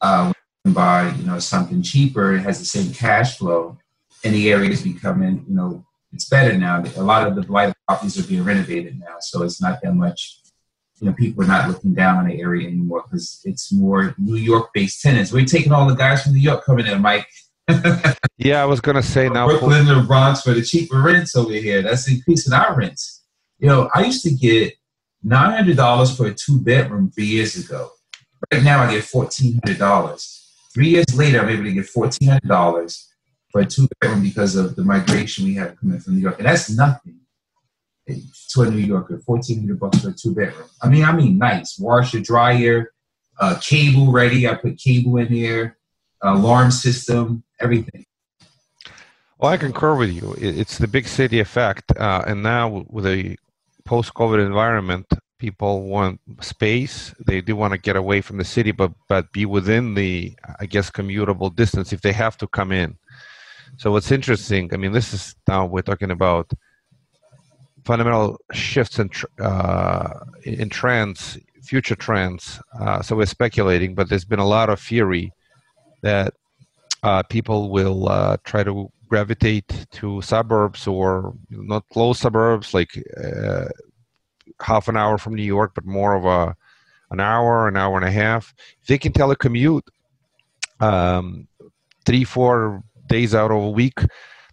Uh, 0.00 0.32
buy 0.66 1.10
you 1.16 1.24
know 1.24 1.38
something 1.38 1.82
cheaper, 1.82 2.34
it 2.34 2.42
has 2.42 2.58
the 2.58 2.64
same 2.64 2.92
cash 2.92 3.36
flow, 3.36 3.78
and 4.22 4.34
the 4.34 4.52
area 4.52 4.70
is 4.70 4.82
becoming 4.82 5.44
you 5.48 5.54
know 5.54 5.84
it's 6.12 6.28
better 6.28 6.56
now. 6.56 6.84
A 6.96 7.02
lot 7.02 7.26
of 7.26 7.34
the 7.34 7.42
blighted 7.42 7.74
properties 7.88 8.18
are 8.18 8.28
being 8.28 8.44
renovated 8.44 8.98
now, 8.98 9.16
so 9.20 9.42
it's 9.42 9.60
not 9.60 9.82
that 9.82 9.94
much 9.94 10.38
you 11.00 11.08
know, 11.08 11.12
people 11.14 11.42
are 11.42 11.46
not 11.46 11.68
looking 11.68 11.94
down 11.94 12.18
on 12.18 12.28
the 12.28 12.40
area 12.40 12.68
anymore 12.68 13.04
because 13.04 13.40
it's 13.44 13.72
more 13.72 14.14
New 14.18 14.36
York-based 14.36 15.02
tenants. 15.02 15.32
We're 15.32 15.44
taking 15.44 15.72
all 15.72 15.86
the 15.88 15.94
guys 15.94 16.22
from 16.22 16.32
New 16.32 16.40
York 16.40 16.64
coming 16.64 16.86
in, 16.86 17.02
Mike. 17.02 17.26
yeah, 18.36 18.62
I 18.62 18.66
was 18.66 18.80
gonna 18.80 19.02
say 19.02 19.28
now 19.28 19.48
Brooklyn 19.48 19.88
and 19.88 20.00
the 20.00 20.06
Bronx 20.06 20.42
for 20.42 20.52
the 20.52 20.62
cheaper 20.62 21.00
rents 21.00 21.34
over 21.34 21.52
here. 21.52 21.82
That's 21.82 22.10
increasing 22.10 22.52
our 22.52 22.76
rents. 22.76 23.22
You 23.58 23.68
know, 23.68 23.88
I 23.94 24.04
used 24.04 24.22
to 24.24 24.34
get 24.34 24.74
nine 25.22 25.52
hundred 25.52 25.76
dollars 25.76 26.14
for 26.14 26.26
a 26.26 26.34
two 26.34 26.60
bedroom 26.60 27.10
three 27.10 27.24
years 27.26 27.56
ago. 27.56 27.90
Right 28.52 28.62
now, 28.62 28.82
I 28.82 28.90
get 28.90 29.04
fourteen 29.04 29.60
hundred 29.64 29.78
dollars. 29.78 30.52
Three 30.74 30.88
years 30.88 31.06
later, 31.16 31.40
I'm 31.40 31.48
able 31.48 31.64
to 31.64 31.72
get 31.72 31.86
fourteen 31.86 32.28
hundred 32.28 32.48
dollars 32.48 33.10
for 33.50 33.62
a 33.62 33.66
two 33.66 33.88
bedroom 33.98 34.22
because 34.22 34.56
of 34.56 34.76
the 34.76 34.84
migration 34.84 35.46
we 35.46 35.54
have 35.54 35.80
coming 35.80 36.00
from 36.00 36.16
New 36.16 36.20
York, 36.20 36.38
and 36.38 36.46
that's 36.46 36.68
nothing 36.68 37.20
to 38.06 38.62
a 38.62 38.70
New 38.70 38.78
Yorker, 38.78 39.20
fourteen 39.24 39.60
hundred 39.60 39.80
bucks 39.80 40.00
for 40.00 40.10
a 40.10 40.12
two 40.12 40.34
bedroom. 40.34 40.68
I 40.82 40.88
mean, 40.88 41.04
I 41.04 41.12
mean, 41.12 41.38
nice 41.38 41.78
washer, 41.78 42.20
dryer, 42.20 42.92
uh, 43.40 43.58
cable 43.60 44.12
ready. 44.12 44.48
I 44.48 44.54
put 44.54 44.78
cable 44.78 45.16
in 45.16 45.28
here, 45.28 45.78
alarm 46.22 46.70
system, 46.70 47.44
everything. 47.60 48.04
Well, 49.38 49.52
I 49.52 49.56
concur 49.56 49.94
with 49.96 50.10
you. 50.10 50.34
It's 50.38 50.78
the 50.78 50.88
big 50.88 51.06
city 51.08 51.40
effect, 51.40 51.92
uh, 51.96 52.22
and 52.26 52.42
now 52.42 52.84
with 52.88 53.06
a 53.06 53.36
post-COVID 53.84 54.44
environment, 54.44 55.06
people 55.38 55.82
want 55.82 56.20
space. 56.40 57.14
They 57.26 57.40
do 57.40 57.56
want 57.56 57.72
to 57.72 57.78
get 57.78 57.96
away 57.96 58.20
from 58.20 58.38
the 58.38 58.44
city, 58.44 58.70
but 58.70 58.92
but 59.08 59.32
be 59.32 59.44
within 59.44 59.94
the, 59.94 60.34
I 60.60 60.66
guess, 60.66 60.90
commutable 60.90 61.54
distance 61.54 61.92
if 61.92 62.00
they 62.00 62.12
have 62.12 62.36
to 62.38 62.46
come 62.46 62.70
in. 62.72 62.96
So 63.76 63.90
what's 63.90 64.12
interesting? 64.12 64.70
I 64.72 64.76
mean, 64.76 64.92
this 64.92 65.12
is 65.12 65.34
now 65.48 65.66
we're 65.66 65.82
talking 65.82 66.12
about 66.12 66.52
fundamental 67.84 68.40
shifts 68.52 68.98
in 68.98 69.10
uh, 69.40 70.20
in 70.44 70.68
trends, 70.68 71.38
future 71.62 71.94
trends. 71.94 72.60
Uh, 72.80 73.02
so 73.02 73.16
we're 73.16 73.26
speculating, 73.26 73.94
but 73.94 74.08
there's 74.08 74.24
been 74.24 74.38
a 74.38 74.46
lot 74.46 74.70
of 74.70 74.80
theory 74.80 75.32
that 76.02 76.34
uh, 77.02 77.22
people 77.24 77.70
will 77.70 78.08
uh, 78.08 78.36
try 78.44 78.64
to 78.64 78.90
gravitate 79.08 79.86
to 79.90 80.20
suburbs 80.22 80.86
or 80.86 81.34
not 81.50 81.84
close 81.92 82.18
suburbs, 82.18 82.74
like 82.74 82.90
uh, 83.22 83.66
half 84.60 84.88
an 84.88 84.96
hour 84.96 85.18
from 85.18 85.34
New 85.34 85.42
York, 85.42 85.72
but 85.74 85.84
more 85.84 86.14
of 86.14 86.24
a 86.24 86.56
an 87.10 87.20
hour, 87.20 87.68
an 87.68 87.76
hour 87.76 87.96
and 87.96 88.06
a 88.06 88.10
half. 88.10 88.54
If 88.80 88.86
they 88.86 88.98
can 88.98 89.12
telecommute 89.12 89.86
um, 90.80 91.46
three, 92.04 92.24
four 92.24 92.82
days 93.06 93.34
out 93.34 93.50
of 93.50 93.62
a 93.62 93.70
week, 93.70 93.98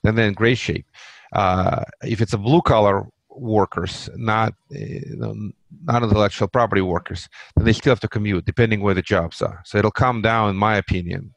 then 0.04 0.16
they're 0.16 0.28
in 0.28 0.34
great 0.34 0.58
shape. 0.58 0.86
Uh, 1.34 1.84
if 2.04 2.22
it's 2.22 2.34
a 2.34 2.38
blue 2.38 2.62
collar 2.62 3.06
workers, 3.42 4.10
not 4.16 4.54
know, 4.70 5.52
not 5.84 6.04
intellectual 6.04 6.48
property 6.48 6.82
workers, 6.82 7.28
then 7.56 7.66
they 7.66 7.74
still 7.74 7.92
have 7.92 8.00
to 8.00 8.08
commute 8.08 8.46
depending 8.46 8.82
where 8.82 8.94
the 8.94 9.02
jobs 9.02 9.42
are. 9.42 9.62
So 9.66 9.78
it'll 9.78 9.92
come 9.92 10.22
down, 10.22 10.52
in 10.52 10.56
my 10.56 10.78
opinion, 10.78 11.34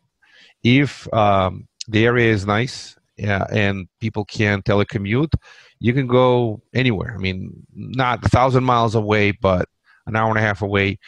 if 0.62 1.12
um, 1.12 1.66
the 1.88 2.04
area 2.06 2.30
is 2.32 2.46
nice 2.46 2.96
yeah, 3.16 3.46
and 3.50 3.88
people 4.00 4.24
can 4.24 4.62
telecommute, 4.62 5.34
you 5.78 5.92
can 5.92 6.06
go 6.06 6.62
anywhere. 6.74 7.14
I 7.14 7.18
mean, 7.18 7.64
not 7.74 8.24
a 8.24 8.28
thousand 8.28 8.64
miles 8.64 8.94
away, 8.94 9.30
but 9.32 9.68
an 10.06 10.16
hour 10.16 10.28
and 10.28 10.38
a 10.38 10.42
half 10.42 10.62
away. 10.62 10.98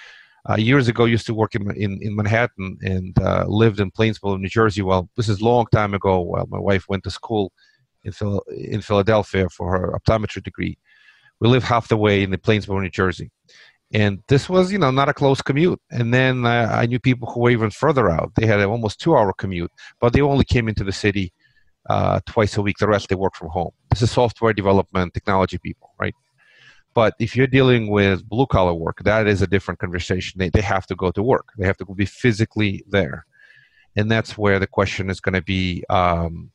Uh, 0.48 0.56
years 0.56 0.86
ago, 0.86 1.04
I 1.04 1.08
used 1.08 1.26
to 1.26 1.34
work 1.34 1.56
in 1.56 1.68
in, 1.72 1.98
in 2.00 2.14
Manhattan 2.14 2.78
and 2.82 3.18
uh, 3.18 3.44
lived 3.48 3.80
in 3.80 3.90
Plainsboro, 3.90 4.38
New 4.38 4.48
Jersey. 4.48 4.82
Well, 4.82 5.10
this 5.16 5.28
is 5.28 5.40
a 5.40 5.44
long 5.44 5.66
time 5.72 5.94
ago. 5.94 6.20
While 6.20 6.46
my 6.48 6.60
wife 6.60 6.84
went 6.88 7.02
to 7.04 7.10
school 7.10 7.52
in, 8.04 8.12
Phil- 8.12 8.44
in 8.56 8.80
Philadelphia 8.80 9.48
for 9.48 9.76
her 9.76 9.98
optometry 9.98 10.42
degree. 10.42 10.78
We 11.40 11.48
live 11.48 11.64
half 11.64 11.88
the 11.88 11.96
way 11.96 12.22
in 12.22 12.30
the 12.30 12.38
Plainsboro, 12.38 12.82
New 12.82 12.90
Jersey. 12.90 13.30
And 13.92 14.22
this 14.28 14.48
was, 14.48 14.72
you 14.72 14.78
know, 14.78 14.90
not 14.90 15.08
a 15.08 15.14
close 15.14 15.40
commute. 15.40 15.80
And 15.90 16.12
then 16.12 16.44
I 16.44 16.86
knew 16.86 16.98
people 16.98 17.30
who 17.30 17.40
were 17.40 17.50
even 17.50 17.70
further 17.70 18.10
out. 18.10 18.32
They 18.34 18.46
had 18.46 18.58
an 18.58 18.66
almost 18.66 19.00
two-hour 19.00 19.32
commute, 19.34 19.70
but 20.00 20.12
they 20.12 20.20
only 20.20 20.44
came 20.44 20.68
into 20.68 20.82
the 20.82 20.92
city 20.92 21.32
uh, 21.88 22.20
twice 22.26 22.56
a 22.56 22.62
week. 22.62 22.78
The 22.78 22.88
rest 22.88 23.08
they 23.08 23.14
work 23.14 23.36
from 23.36 23.50
home. 23.50 23.70
This 23.90 24.02
is 24.02 24.10
software 24.10 24.52
development, 24.52 25.14
technology 25.14 25.58
people, 25.58 25.92
right? 26.00 26.14
But 26.94 27.14
if 27.20 27.36
you're 27.36 27.46
dealing 27.46 27.88
with 27.88 28.28
blue 28.28 28.46
collar 28.46 28.74
work, 28.74 29.02
that 29.04 29.26
is 29.26 29.42
a 29.42 29.46
different 29.46 29.78
conversation. 29.78 30.38
They, 30.38 30.48
they 30.48 30.62
have 30.62 30.86
to 30.86 30.96
go 30.96 31.10
to 31.12 31.22
work. 31.22 31.50
They 31.58 31.66
have 31.66 31.76
to 31.76 31.84
be 31.84 32.06
physically 32.06 32.82
there, 32.88 33.26
and 33.94 34.10
that's 34.10 34.36
where 34.36 34.58
the 34.58 34.66
question 34.66 35.10
is 35.10 35.20
going 35.20 35.34
to 35.34 35.42
be 35.42 35.84
um, 35.90 36.50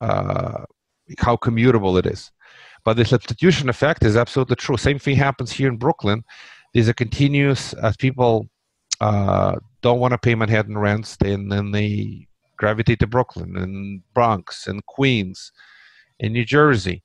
uh, 0.00 0.62
how 1.18 1.36
commutable 1.36 1.98
it 1.98 2.06
is. 2.06 2.30
But 2.84 2.96
the 2.96 3.04
substitution 3.04 3.68
effect 3.68 4.04
is 4.04 4.16
absolutely 4.16 4.56
true. 4.56 4.76
Same 4.76 4.98
thing 4.98 5.16
happens 5.16 5.50
here 5.52 5.68
in 5.68 5.76
Brooklyn. 5.76 6.22
There's 6.72 6.88
a 6.88 6.94
continuous 6.94 7.72
as 7.74 7.96
people 7.96 8.48
uh, 9.00 9.56
don't 9.80 10.00
want 10.00 10.12
to 10.12 10.18
pay 10.18 10.34
Manhattan 10.34 10.78
rents, 10.78 11.16
then 11.16 11.48
then 11.48 11.70
they 11.72 12.26
gravitate 12.56 13.00
to 13.00 13.06
Brooklyn 13.06 13.56
and 13.56 14.02
Bronx 14.14 14.66
and 14.66 14.84
Queens 14.86 15.52
and 16.20 16.32
New 16.32 16.44
Jersey. 16.44 17.02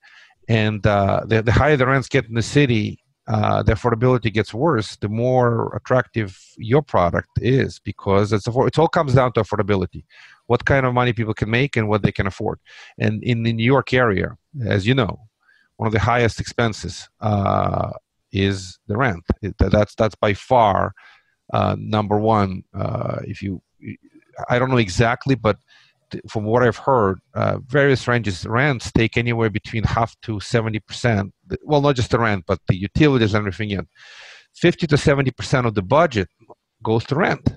And 0.48 0.86
uh, 0.86 1.22
the, 1.28 1.42
the 1.42 1.52
higher 1.52 1.78
the 1.78 1.88
rents 1.88 2.08
get 2.08 2.26
in 2.26 2.34
the 2.34 2.42
city, 2.42 3.00
uh, 3.28 3.62
the 3.64 3.74
affordability 3.74 4.34
gets 4.34 4.54
worse, 4.54 4.96
the 4.98 5.10
more 5.10 5.76
attractive 5.76 6.40
your 6.58 6.82
product 6.82 7.30
is 7.38 7.80
because 7.80 8.34
it's 8.34 8.48
it 8.48 8.80
all 8.80 8.88
comes 8.88 9.14
down 9.14 9.34
to 9.34 9.42
affordability 9.42 10.04
what 10.48 10.66
kind 10.66 10.86
of 10.86 10.96
money 10.96 11.14
people 11.14 11.36
can 11.36 11.50
make 11.50 11.78
and 11.78 11.88
what 11.88 12.02
they 12.02 12.12
can 12.12 12.26
afford. 12.26 12.60
And 12.98 13.24
in 13.24 13.44
the 13.44 13.54
New 13.54 13.64
York 13.64 13.94
area, 13.94 14.36
as 14.66 14.88
you 14.88 14.96
know, 14.96 15.29
one 15.80 15.88
of 15.88 15.94
the 15.94 16.00
highest 16.00 16.40
expenses 16.40 17.08
uh, 17.22 17.92
is 18.34 18.78
the 18.88 18.98
rent. 18.98 19.24
It, 19.42 19.56
that's 19.58 19.96
that's 19.96 20.16
by 20.16 20.34
far 20.34 20.94
uh, 21.54 21.76
number 21.80 22.18
one. 22.20 22.64
Uh, 22.78 23.20
if 23.24 23.42
you, 23.42 23.62
I 24.50 24.60
don't 24.60 24.70
know 24.70 24.78
exactly, 24.90 25.36
but 25.36 25.58
from 26.28 26.44
what 26.44 26.64
I've 26.64 26.84
heard, 26.92 27.20
uh, 27.34 27.60
various 27.66 28.08
ranges 28.08 28.46
rents 28.46 28.92
take 28.92 29.16
anywhere 29.16 29.50
between 29.50 29.84
half 29.84 30.20
to 30.24 30.40
seventy 30.42 30.80
percent. 30.80 31.34
Well, 31.64 31.82
not 31.82 31.96
just 31.96 32.12
the 32.12 32.20
rent, 32.20 32.44
but 32.46 32.60
the 32.68 32.76
utilities 32.76 33.34
and 33.34 33.40
everything 33.42 33.72
in. 33.72 33.88
Fifty 34.54 34.86
to 34.88 34.98
seventy 34.98 35.32
percent 35.32 35.66
of 35.66 35.76
the 35.76 35.82
budget 35.82 36.28
goes 36.84 37.06
to 37.06 37.16
rent 37.16 37.48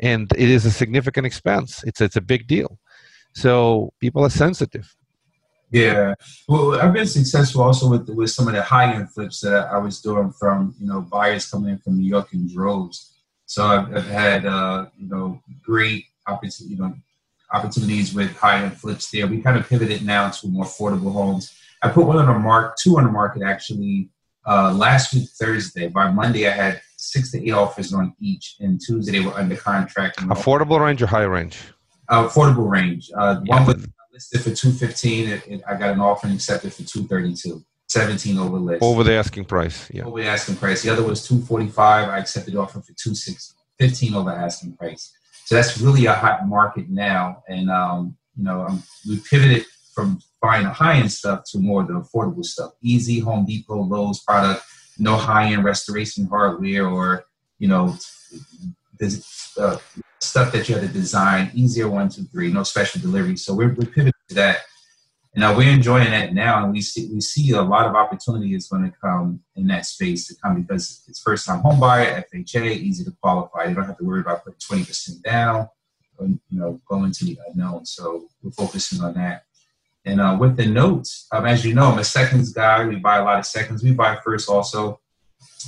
and 0.00 0.30
it 0.36 0.50
is 0.50 0.66
a 0.66 0.70
significant 0.70 1.26
expense. 1.26 1.82
It's 1.84 2.00
it's 2.00 2.16
a 2.16 2.20
big 2.20 2.46
deal. 2.46 2.78
So 3.34 3.92
people 4.00 4.22
are 4.22 4.30
sensitive. 4.30 4.94
Yeah, 5.74 6.14
well, 6.46 6.80
I've 6.80 6.92
been 6.92 7.04
successful 7.04 7.62
also 7.62 7.90
with 7.90 8.08
with 8.08 8.30
some 8.30 8.46
of 8.46 8.54
the 8.54 8.62
high 8.62 8.94
end 8.94 9.10
flips 9.10 9.40
that 9.40 9.66
I 9.72 9.78
was 9.78 10.00
doing 10.00 10.30
from 10.30 10.72
you 10.78 10.86
know 10.86 11.00
buyers 11.00 11.50
coming 11.50 11.70
in 11.70 11.78
from 11.78 11.98
New 11.98 12.08
York 12.08 12.32
in 12.32 12.46
droves. 12.46 13.16
So 13.46 13.66
I've, 13.66 13.92
I've 13.92 14.06
had 14.06 14.46
uh, 14.46 14.86
you 14.96 15.08
know 15.08 15.40
great 15.64 16.04
opportunity, 16.28 16.76
you 16.76 16.80
know 16.80 16.94
opportunities 17.52 18.14
with 18.14 18.36
high 18.36 18.62
end 18.62 18.76
flips 18.76 19.10
there. 19.10 19.26
We 19.26 19.42
kind 19.42 19.58
of 19.58 19.68
pivoted 19.68 20.06
now 20.06 20.30
to 20.30 20.46
more 20.46 20.64
affordable 20.64 21.12
homes. 21.12 21.52
I 21.82 21.88
put 21.88 22.06
one 22.06 22.18
on 22.18 22.26
the 22.26 22.38
mark, 22.38 22.76
two 22.76 22.96
on 22.98 23.04
the 23.04 23.10
market 23.10 23.42
actually 23.42 24.10
uh, 24.46 24.72
last 24.72 25.12
week 25.12 25.28
Thursday. 25.40 25.88
By 25.88 26.08
Monday, 26.08 26.46
I 26.46 26.52
had 26.52 26.82
six 26.96 27.32
to 27.32 27.44
eight 27.44 27.52
offers 27.52 27.92
on 27.92 28.14
each, 28.20 28.58
and 28.60 28.80
Tuesday 28.80 29.18
they 29.18 29.26
were 29.26 29.34
under 29.34 29.56
contract. 29.56 30.20
Affordable 30.20 30.78
range 30.78 31.02
or 31.02 31.08
high 31.08 31.24
range? 31.24 31.58
Uh, 32.08 32.28
affordable 32.28 32.70
range. 32.70 33.10
Uh, 33.16 33.40
yeah. 33.44 33.56
One 33.56 33.66
was 33.66 33.86
listed 34.14 34.40
for 34.40 34.54
two 34.54 34.72
fifteen. 34.72 35.62
I 35.68 35.74
got 35.74 35.90
an 35.90 36.00
offer 36.00 36.26
and 36.26 36.36
accepted 36.36 36.72
for 36.72 36.82
two 36.84 37.06
thirty 37.06 37.34
two. 37.34 37.64
17 37.88 38.38
over 38.38 38.58
list. 38.58 38.82
Over 38.82 39.04
the 39.04 39.12
asking 39.12 39.44
price. 39.44 39.88
Yeah. 39.92 40.04
Over 40.04 40.22
the 40.22 40.26
asking 40.26 40.56
price. 40.56 40.82
The 40.82 40.90
other 40.90 41.04
was 41.04 41.28
245. 41.28 42.08
I 42.08 42.18
accepted 42.18 42.54
the 42.54 42.58
offer 42.58 42.80
for 42.80 42.92
215 42.94 44.14
over 44.14 44.30
asking 44.30 44.74
price. 44.76 45.12
So 45.44 45.54
that's 45.54 45.78
really 45.78 46.06
a 46.06 46.14
hot 46.14 46.48
market 46.48 46.88
now. 46.88 47.44
And, 47.46 47.70
um, 47.70 48.16
you 48.36 48.44
know, 48.44 48.62
um, 48.62 48.82
we 49.06 49.20
pivoted 49.20 49.66
from 49.94 50.18
buying 50.40 50.64
the 50.64 50.70
high 50.70 50.96
end 50.96 51.12
stuff 51.12 51.44
to 51.52 51.58
more 51.58 51.82
of 51.82 51.88
the 51.88 51.94
affordable 51.94 52.44
stuff. 52.44 52.72
Easy 52.82 53.20
Home 53.20 53.44
Depot, 53.44 53.82
Lowe's 53.82 54.20
product 54.22 54.64
no 54.98 55.16
high 55.16 55.52
end 55.52 55.64
restoration 55.64 56.26
hardware 56.26 56.86
or 56.86 57.24
you 57.58 57.68
know 57.68 57.96
this, 58.98 59.56
uh, 59.58 59.78
stuff 60.20 60.52
that 60.52 60.68
you 60.68 60.74
had 60.74 60.86
to 60.86 60.92
design 60.92 61.50
easier 61.54 61.88
one 61.88 62.08
two 62.08 62.24
three 62.24 62.52
no 62.52 62.62
special 62.62 63.00
delivery 63.00 63.36
so 63.36 63.54
we're, 63.54 63.74
we're 63.74 63.86
pivoting 63.86 64.12
to 64.28 64.34
that 64.34 64.58
and 65.34 65.42
now 65.42 65.54
we're 65.54 65.70
enjoying 65.70 66.10
that 66.10 66.32
now 66.32 66.62
and 66.62 66.72
we 66.72 66.80
see 66.80 67.10
we 67.12 67.20
see 67.20 67.50
a 67.50 67.60
lot 67.60 67.86
of 67.86 67.94
opportunity 67.94 68.54
is 68.54 68.68
going 68.68 68.82
to 68.82 68.96
come 68.98 69.40
in 69.56 69.66
that 69.66 69.84
space 69.84 70.26
to 70.26 70.34
come 70.42 70.62
because 70.62 71.04
it's 71.08 71.20
first 71.20 71.46
time 71.46 71.60
home 71.60 71.78
buyer 71.78 72.24
fha 72.32 72.70
easy 72.70 73.04
to 73.04 73.12
qualify 73.20 73.64
you 73.64 73.74
don't 73.74 73.84
have 73.84 73.98
to 73.98 74.04
worry 74.04 74.20
about 74.20 74.42
putting 74.44 74.58
20% 74.58 75.22
down 75.22 75.68
you 76.20 76.38
know, 76.50 76.80
go 76.88 77.04
into 77.04 77.24
the 77.24 77.38
unknown. 77.48 77.84
So 77.86 78.28
we're 78.42 78.50
focusing 78.50 79.02
on 79.02 79.14
that. 79.14 79.44
And 80.04 80.20
uh, 80.20 80.36
with 80.38 80.56
the 80.56 80.66
notes, 80.66 81.26
um, 81.32 81.46
as 81.46 81.64
you 81.64 81.74
know, 81.74 81.86
I'm 81.86 81.98
a 81.98 82.04
seconds 82.04 82.52
guy. 82.52 82.86
We 82.86 82.96
buy 82.96 83.18
a 83.18 83.24
lot 83.24 83.38
of 83.38 83.46
seconds. 83.46 83.82
We 83.82 83.92
buy 83.92 84.18
first 84.22 84.48
also. 84.48 85.00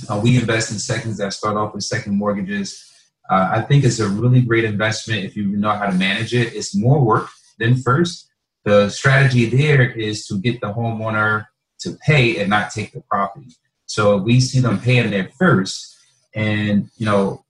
Uh, 0.07 0.19
we 0.23 0.37
invest 0.37 0.71
in 0.71 0.77
seconds 0.77 1.17
that 1.17 1.33
start 1.33 1.57
off 1.57 1.73
with 1.73 1.83
second 1.83 2.15
mortgages. 2.15 2.91
Uh, 3.29 3.49
I 3.53 3.61
think 3.61 3.83
it's 3.83 3.99
a 3.99 4.07
really 4.07 4.41
great 4.41 4.63
investment 4.63 5.25
if 5.25 5.35
you 5.35 5.45
know 5.45 5.71
how 5.71 5.85
to 5.85 5.97
manage 5.97 6.33
it. 6.33 6.53
It's 6.53 6.75
more 6.75 7.03
work 7.03 7.29
than 7.59 7.75
first. 7.75 8.29
The 8.63 8.89
strategy 8.89 9.45
there 9.45 9.89
is 9.89 10.25
to 10.27 10.39
get 10.39 10.61
the 10.61 10.73
homeowner 10.73 11.47
to 11.79 11.97
pay 12.05 12.39
and 12.39 12.49
not 12.49 12.71
take 12.71 12.91
the 12.91 13.01
property. 13.01 13.55
So 13.85 14.17
we 14.17 14.39
see 14.39 14.59
them 14.59 14.79
paying 14.79 15.09
there 15.11 15.29
first, 15.37 15.95
and 16.35 16.89
you 16.97 17.05
know, 17.05 17.45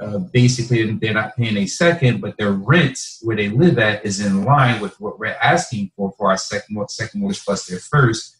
uh, 0.00 0.18
basically 0.18 0.90
they're 0.92 1.14
not 1.14 1.36
paying 1.36 1.56
a 1.56 1.66
second, 1.66 2.20
but 2.20 2.36
their 2.36 2.52
rent 2.52 2.98
where 3.22 3.36
they 3.36 3.48
live 3.48 3.78
at 3.78 4.04
is 4.04 4.20
in 4.20 4.44
line 4.44 4.80
with 4.80 5.00
what 5.00 5.18
we're 5.18 5.36
asking 5.42 5.90
for 5.96 6.12
for 6.16 6.30
our 6.30 6.36
second 6.36 6.78
second 6.90 7.20
mortgage 7.20 7.44
plus 7.44 7.66
their 7.66 7.78
first. 7.78 8.36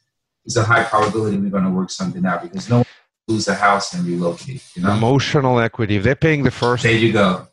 Is 0.46 0.58
a 0.58 0.62
high 0.62 0.84
probability 0.84 1.38
we're 1.38 1.48
going 1.48 1.64
to 1.64 1.70
work 1.70 1.90
something 1.90 2.26
out 2.26 2.42
because 2.42 2.68
no 2.68 2.84
lose 3.28 3.48
a 3.48 3.54
house 3.54 3.94
and 3.94 4.06
relocate. 4.06 4.62
You 4.74 4.82
know? 4.82 4.92
Emotional 4.92 5.58
equity. 5.58 5.96
If 5.96 6.04
they're 6.04 6.14
paying 6.14 6.42
the 6.42 6.50
first, 6.50 6.82
there 6.82 6.92
you 6.92 7.12
go. 7.12 7.46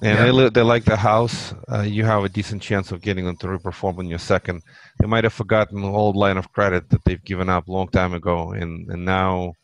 And 0.00 0.16
yeah. 0.16 0.24
they 0.24 0.30
li- 0.30 0.50
they 0.50 0.62
like 0.62 0.84
the 0.84 0.96
house. 0.96 1.54
Uh, 1.70 1.82
you 1.82 2.04
have 2.04 2.22
a 2.22 2.28
decent 2.28 2.62
chance 2.62 2.92
of 2.92 3.00
getting 3.00 3.24
them 3.24 3.36
to 3.38 3.48
reperform 3.48 3.98
on 3.98 4.06
your 4.06 4.20
second. 4.20 4.62
They 5.00 5.06
might 5.06 5.24
have 5.24 5.32
forgotten 5.32 5.82
the 5.82 5.88
old 5.88 6.14
line 6.14 6.36
of 6.36 6.52
credit 6.52 6.88
that 6.90 7.04
they've 7.04 7.24
given 7.24 7.48
up 7.48 7.66
a 7.66 7.72
long 7.72 7.88
time 7.88 8.14
ago, 8.14 8.52
and 8.52 8.88
and 8.90 9.04
now, 9.04 9.54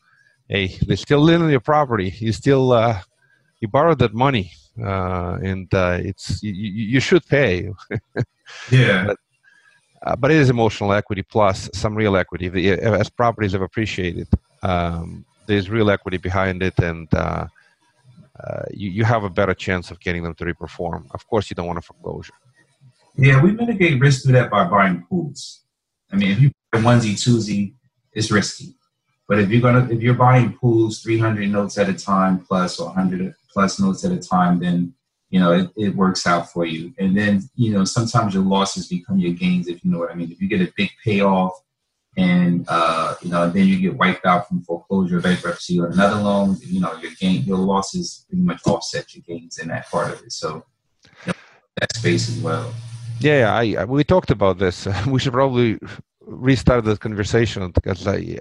hey, 0.48 0.76
they 0.86 0.96
still 0.96 1.20
live 1.20 1.40
on 1.40 1.50
your 1.50 1.60
property. 1.60 2.12
You 2.18 2.32
still 2.32 2.72
uh, 2.72 3.00
you 3.60 3.68
borrowed 3.68 4.00
that 4.00 4.12
money, 4.12 4.52
uh, 4.82 5.38
and 5.40 5.72
uh, 5.72 5.98
it's 6.02 6.42
you, 6.42 6.52
you 6.52 7.00
should 7.00 7.24
pay. 7.26 7.70
yeah. 8.72 9.06
But, 9.06 9.18
uh, 10.02 10.16
but 10.16 10.30
it 10.32 10.36
is 10.36 10.50
emotional 10.50 10.92
equity 10.92 11.22
plus 11.22 11.70
some 11.72 11.94
real 11.94 12.16
equity. 12.16 12.70
As 12.70 13.08
properties 13.08 13.52
have 13.52 13.62
appreciated, 13.62 14.28
um, 14.62 15.24
there's 15.46 15.70
real 15.70 15.90
equity 15.90 16.16
behind 16.16 16.62
it, 16.62 16.78
and 16.78 17.12
uh, 17.14 17.46
uh, 18.42 18.62
you, 18.72 18.90
you 18.90 19.04
have 19.04 19.24
a 19.24 19.30
better 19.30 19.54
chance 19.54 19.90
of 19.90 20.00
getting 20.00 20.22
them 20.22 20.34
to 20.34 20.44
reperform. 20.44 21.06
Of 21.12 21.26
course, 21.26 21.50
you 21.50 21.54
don't 21.54 21.66
want 21.66 21.78
a 21.78 21.82
foreclosure. 21.82 22.34
Yeah, 23.16 23.40
we 23.40 23.52
mitigate 23.52 24.00
risk 24.00 24.24
through 24.24 24.32
that 24.32 24.50
by 24.50 24.64
buying 24.64 25.06
pools. 25.08 25.62
I 26.12 26.16
mean, 26.16 26.30
if 26.30 26.40
you 26.40 26.50
buy 26.72 26.80
onesie 26.80 27.14
twosie, 27.14 27.74
it's 28.12 28.30
risky. 28.30 28.74
But 29.28 29.38
if 29.38 29.50
you're 29.50 29.60
gonna 29.60 29.88
if 29.90 30.02
you're 30.02 30.14
buying 30.14 30.52
pools 30.52 31.00
300 31.00 31.48
notes 31.48 31.78
at 31.78 31.88
a 31.88 31.94
time 31.94 32.40
plus 32.40 32.78
or 32.78 32.86
100 32.88 33.34
plus 33.52 33.80
notes 33.80 34.04
at 34.04 34.12
a 34.12 34.18
time, 34.18 34.60
then 34.60 34.94
you 35.30 35.40
know 35.40 35.52
it, 35.52 35.70
it 35.76 35.96
works 35.96 36.26
out 36.26 36.50
for 36.52 36.66
you. 36.66 36.92
And 36.98 37.16
then 37.16 37.42
you 37.54 37.72
know 37.72 37.84
sometimes 37.84 38.34
your 38.34 38.42
losses 38.42 38.88
become 38.88 39.18
your 39.18 39.32
gains, 39.32 39.68
if 39.68 39.84
you 39.84 39.90
know 39.90 39.98
what 39.98 40.10
I 40.10 40.14
mean. 40.14 40.30
If 40.30 40.42
you 40.42 40.48
get 40.48 40.60
a 40.60 40.72
big 40.76 40.90
payoff 41.02 41.52
and 42.16 42.64
uh, 42.68 43.14
you 43.22 43.30
know 43.30 43.50
then 43.50 43.66
you 43.66 43.78
get 43.78 43.96
wiped 43.96 44.24
out 44.26 44.48
from 44.48 44.62
foreclosure, 44.62 45.20
bankruptcy, 45.20 45.80
or 45.80 45.88
another 45.88 46.20
loan, 46.22 46.56
you 46.60 46.80
know 46.80 46.94
your 46.96 47.12
gain, 47.18 47.42
your 47.42 47.58
losses 47.58 48.24
pretty 48.28 48.42
much 48.42 48.60
offset 48.66 49.14
your 49.14 49.22
gains 49.26 49.58
in 49.58 49.68
that 49.68 49.90
part 49.90 50.12
of 50.12 50.20
it. 50.20 50.32
So 50.32 50.64
you 51.04 51.12
know, 51.28 51.32
that 51.76 51.94
space 51.96 52.28
as 52.28 52.38
well. 52.40 52.72
Yeah, 53.20 53.54
I, 53.54 53.84
we 53.84 54.04
talked 54.04 54.30
about 54.30 54.58
this. 54.58 54.86
we 55.06 55.18
should 55.18 55.32
probably 55.32 55.78
restart 56.20 56.84
the 56.84 56.96
conversation 56.96 57.70
because 57.70 58.06
I, 58.06 58.38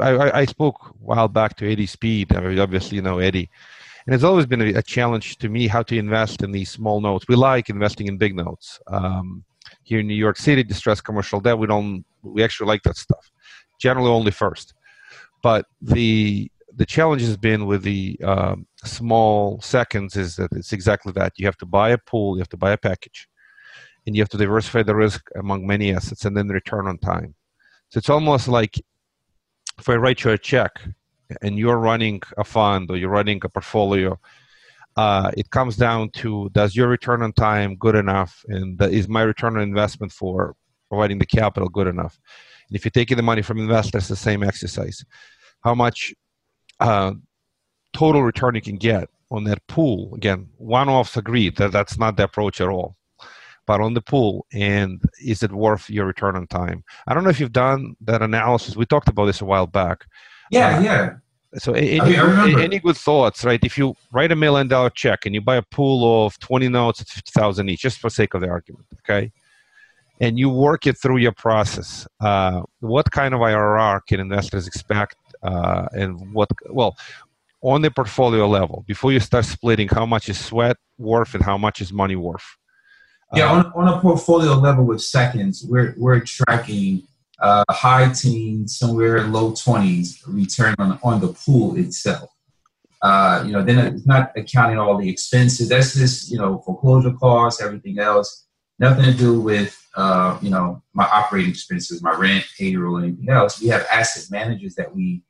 I, 0.00 0.40
I 0.40 0.44
spoke 0.44 0.76
a 0.82 1.04
while 1.04 1.28
back 1.28 1.56
to 1.56 1.70
Eddie 1.70 1.86
Speed. 1.86 2.34
I 2.34 2.40
mean, 2.40 2.58
obviously, 2.58 2.96
you 2.96 3.02
know 3.02 3.18
Eddie, 3.18 3.50
and 4.06 4.14
it's 4.14 4.24
always 4.24 4.46
been 4.46 4.62
a, 4.62 4.74
a, 4.74 4.82
challenge 4.82 5.38
to 5.38 5.48
me 5.48 5.66
how 5.66 5.82
to 5.82 5.96
invest 5.96 6.42
in 6.42 6.52
these 6.52 6.70
small 6.70 7.00
notes. 7.00 7.26
We 7.28 7.36
like 7.36 7.68
investing 7.68 8.06
in 8.06 8.16
big 8.16 8.34
notes. 8.34 8.80
Um, 8.86 9.44
here 9.88 10.00
in 10.00 10.06
New 10.06 10.14
York 10.26 10.36
City, 10.36 10.62
distressed 10.62 11.04
commercial 11.04 11.40
debt, 11.40 11.58
we 11.58 11.66
don't, 11.66 12.04
we 12.22 12.44
actually 12.44 12.68
like 12.68 12.82
that 12.82 12.96
stuff. 12.96 13.30
Generally, 13.80 14.10
only 14.10 14.30
first, 14.30 14.74
but 15.42 15.66
the 15.80 16.50
the 16.78 16.86
challenge 16.86 17.22
has 17.22 17.36
been 17.36 17.66
with 17.66 17.82
the 17.82 18.18
um, 18.24 18.66
small 18.84 19.60
seconds 19.60 20.16
is 20.16 20.36
that 20.36 20.50
it's 20.52 20.72
exactly 20.72 21.12
that. 21.12 21.32
You 21.36 21.46
have 21.46 21.56
to 21.58 21.66
buy 21.66 21.90
a 21.90 21.98
pool, 21.98 22.36
you 22.36 22.40
have 22.40 22.48
to 22.50 22.56
buy 22.56 22.72
a 22.72 22.76
package 22.76 23.28
and 24.06 24.14
you 24.14 24.22
have 24.22 24.28
to 24.30 24.36
diversify 24.36 24.82
the 24.84 24.94
risk 24.94 25.28
among 25.36 25.66
many 25.66 25.92
assets 25.92 26.24
and 26.24 26.36
then 26.36 26.48
return 26.48 26.86
on 26.86 26.96
time. 26.98 27.34
So 27.90 27.98
it's 27.98 28.08
almost 28.08 28.46
like 28.46 28.74
if 29.78 29.88
I 29.88 29.96
write 29.96 30.22
you 30.22 30.30
a 30.30 30.38
check 30.38 30.72
and 31.42 31.58
you're 31.58 31.78
running 31.78 32.22
a 32.36 32.44
fund 32.44 32.90
or 32.90 32.96
you're 32.96 33.10
running 33.10 33.40
a 33.44 33.48
portfolio, 33.48 34.18
uh, 34.96 35.30
it 35.36 35.50
comes 35.50 35.76
down 35.76 36.10
to 36.10 36.48
does 36.52 36.74
your 36.74 36.88
return 36.88 37.22
on 37.22 37.32
time 37.32 37.76
good 37.76 37.94
enough 37.94 38.44
and 38.48 38.80
is 38.82 39.08
my 39.08 39.22
return 39.22 39.56
on 39.56 39.62
investment 39.62 40.12
for 40.12 40.54
providing 40.88 41.18
the 41.18 41.26
capital 41.26 41.68
good 41.68 41.86
enough? 41.86 42.18
And 42.68 42.76
if 42.76 42.84
you're 42.84 42.90
taking 42.90 43.16
the 43.16 43.22
money 43.22 43.42
from 43.42 43.58
investors, 43.58 44.08
the 44.08 44.16
same 44.16 44.42
exercise. 44.42 45.04
How 45.62 45.74
much 45.74 46.14
uh, 46.80 47.12
total 47.92 48.22
return 48.22 48.54
you 48.54 48.60
can 48.60 48.76
get 48.76 49.08
on 49.30 49.44
that 49.44 49.66
pool? 49.66 50.14
Again, 50.14 50.48
one-offs 50.56 51.16
agreed 51.16 51.56
that 51.56 51.72
that's 51.72 51.98
not 51.98 52.16
the 52.16 52.24
approach 52.24 52.60
at 52.60 52.68
all 52.68 52.96
but 53.68 53.82
on 53.82 53.92
the 53.92 54.00
pool 54.00 54.46
and 54.52 55.02
is 55.22 55.42
it 55.42 55.52
worth 55.52 55.88
your 55.90 56.06
return 56.06 56.34
on 56.34 56.46
time 56.48 56.82
i 57.06 57.14
don't 57.14 57.22
know 57.22 57.30
if 57.30 57.38
you've 57.38 57.52
done 57.52 57.94
that 58.00 58.22
analysis 58.22 58.74
we 58.74 58.86
talked 58.86 59.08
about 59.08 59.26
this 59.26 59.42
a 59.42 59.44
while 59.44 59.66
back 59.66 60.06
yeah 60.50 60.78
uh, 60.78 60.80
yeah 60.80 61.10
so 61.56 61.72
any, 61.72 62.00
I 62.00 62.46
mean, 62.46 62.56
I 62.58 62.62
any 62.62 62.78
good 62.78 62.96
thoughts 62.96 63.44
right? 63.44 63.60
If 63.62 63.78
you 63.78 63.94
write 64.12 64.32
a 64.32 64.36
million 64.36 64.68
dollar 64.68 64.90
check 64.90 65.26
and 65.26 65.34
you 65.34 65.40
buy 65.40 65.56
a 65.56 65.62
pool 65.62 66.26
of 66.26 66.38
20 66.40 66.68
notes 66.68 67.00
at 67.00 67.08
50000 67.08 67.68
each 67.70 67.80
just 67.80 67.98
for 67.98 68.10
sake 68.10 68.34
of 68.34 68.42
the 68.42 68.48
argument 68.48 68.86
okay? 69.00 69.32
And 70.20 70.38
you 70.38 70.50
work 70.50 70.86
it 70.86 70.98
through 70.98 71.18
your 71.18 71.32
process 71.32 72.06
uh, 72.20 72.62
what 72.80 73.10
kind 73.10 73.34
of 73.34 73.40
irr 73.40 74.00
can 74.06 74.20
investors 74.20 74.66
expect 74.66 75.16
uh, 75.42 75.86
and 75.92 76.34
what 76.34 76.48
well 76.70 76.96
on 77.60 77.82
the 77.82 77.90
portfolio 77.90 78.46
level 78.48 78.84
before 78.86 79.12
you 79.12 79.20
start 79.20 79.44
splitting 79.44 79.88
how 79.88 80.06
much 80.06 80.28
is 80.28 80.38
sweat 80.38 80.76
worth 80.96 81.34
and 81.34 81.42
how 81.42 81.58
much 81.58 81.80
is 81.80 81.92
money 81.92 82.16
worth. 82.16 82.44
Yeah, 83.34 83.52
on, 83.52 83.72
on 83.74 83.88
a 83.88 84.00
portfolio 84.00 84.54
level 84.54 84.84
with 84.84 85.02
seconds, 85.02 85.64
we're 85.68 85.94
we're 85.98 86.20
tracking 86.20 87.02
uh, 87.40 87.64
high 87.70 88.12
teens, 88.12 88.78
somewhere 88.78 89.24
low 89.24 89.54
twenties 89.54 90.22
return 90.26 90.74
on 90.78 90.98
on 91.02 91.20
the 91.20 91.28
pool 91.28 91.76
itself. 91.76 92.30
Uh, 93.00 93.44
you 93.46 93.52
know, 93.52 93.62
then 93.62 93.78
it's 93.78 94.06
not 94.06 94.32
accounting 94.36 94.78
all 94.78 94.98
the 94.98 95.08
expenses. 95.08 95.68
That's 95.68 95.94
just 95.94 96.30
you 96.30 96.38
know 96.38 96.58
foreclosure 96.64 97.12
costs, 97.12 97.62
everything 97.62 97.98
else. 97.98 98.46
Nothing 98.80 99.04
to 99.04 99.12
do 99.12 99.40
with 99.40 99.76
uh, 99.96 100.38
you 100.42 100.50
know 100.50 100.82
my 100.94 101.04
operating 101.04 101.50
expenses, 101.50 102.02
my 102.02 102.14
rent, 102.14 102.44
payroll, 102.58 102.98
anything 102.98 103.28
else. 103.28 103.60
We 103.60 103.68
have 103.68 103.86
asset 103.92 104.30
managers 104.30 104.74
that 104.74 104.94
we 104.94 105.22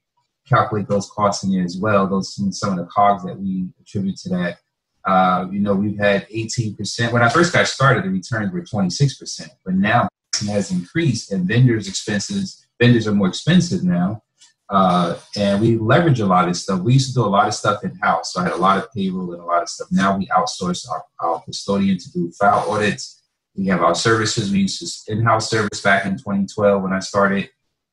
calculate 0.49 0.89
those 0.89 1.11
costs 1.11 1.45
in 1.45 1.53
there 1.53 1.65
as 1.65 1.77
well. 1.77 2.07
Those 2.07 2.35
some, 2.35 2.53
some 2.53 2.71
of 2.71 2.79
the 2.79 2.87
cogs 2.87 3.25
that 3.25 3.39
we 3.39 3.69
attribute 3.81 4.17
to 4.19 4.29
that. 4.31 4.59
Uh, 5.05 5.47
you 5.51 5.61
know, 5.61 5.75
we've 5.75 5.99
had 5.99 6.29
18%. 6.29 7.13
When 7.13 7.23
I 7.23 7.29
first 7.31 7.53
got 7.53 7.67
started, 7.67 8.05
the 8.05 8.11
returns 8.11 8.53
were 8.53 8.61
26%, 8.61 9.49
but 9.65 9.75
now 9.75 10.09
has 10.47 10.71
increased 10.71 11.33
and 11.33 11.47
vendors' 11.47 11.89
expenses, 11.89 12.65
vendors 12.81 13.09
are 13.09 13.13
more 13.13 13.29
expensive 13.29 13.83
now. 13.83 14.23
Uh, 14.71 15.19
and 15.37 15.61
we 15.61 15.79
leverage 15.79 16.21
a 16.21 16.27
lot 16.27 16.49
of 16.49 16.57
stuff. 16.57 16.81
We 16.81 16.93
used 16.93 17.09
to 17.09 17.15
do 17.15 17.25
a 17.25 17.27
lot 17.27 17.49
of 17.49 17.55
stuff 17.55 17.83
in 17.85 17.95
house. 17.97 18.35
So 18.35 18.41
I 18.41 18.45
had 18.45 18.53
a 18.53 18.57
lot 18.57 18.79
of 18.79 18.93
payroll 18.93 19.33
and 19.33 19.43
a 19.43 19.45
lot 19.45 19.63
of 19.63 19.69
stuff. 19.69 19.89
Now 19.91 20.17
we 20.17 20.27
outsource 20.27 20.87
our, 20.91 21.05
our 21.21 21.43
custodian 21.43 21.99
to 21.99 22.13
do 22.13 22.31
file 22.33 22.71
audits. 22.71 23.23
We 23.57 23.67
have 23.67 23.83
our 23.83 23.95
services. 23.95 24.53
We 24.53 24.61
used 24.61 25.07
to 25.07 25.13
in-house 25.13 25.51
service 25.51 25.81
back 25.81 26.05
in 26.05 26.13
2012 26.13 26.83
when 26.83 26.93
I 26.93 27.01
started. 27.01 27.51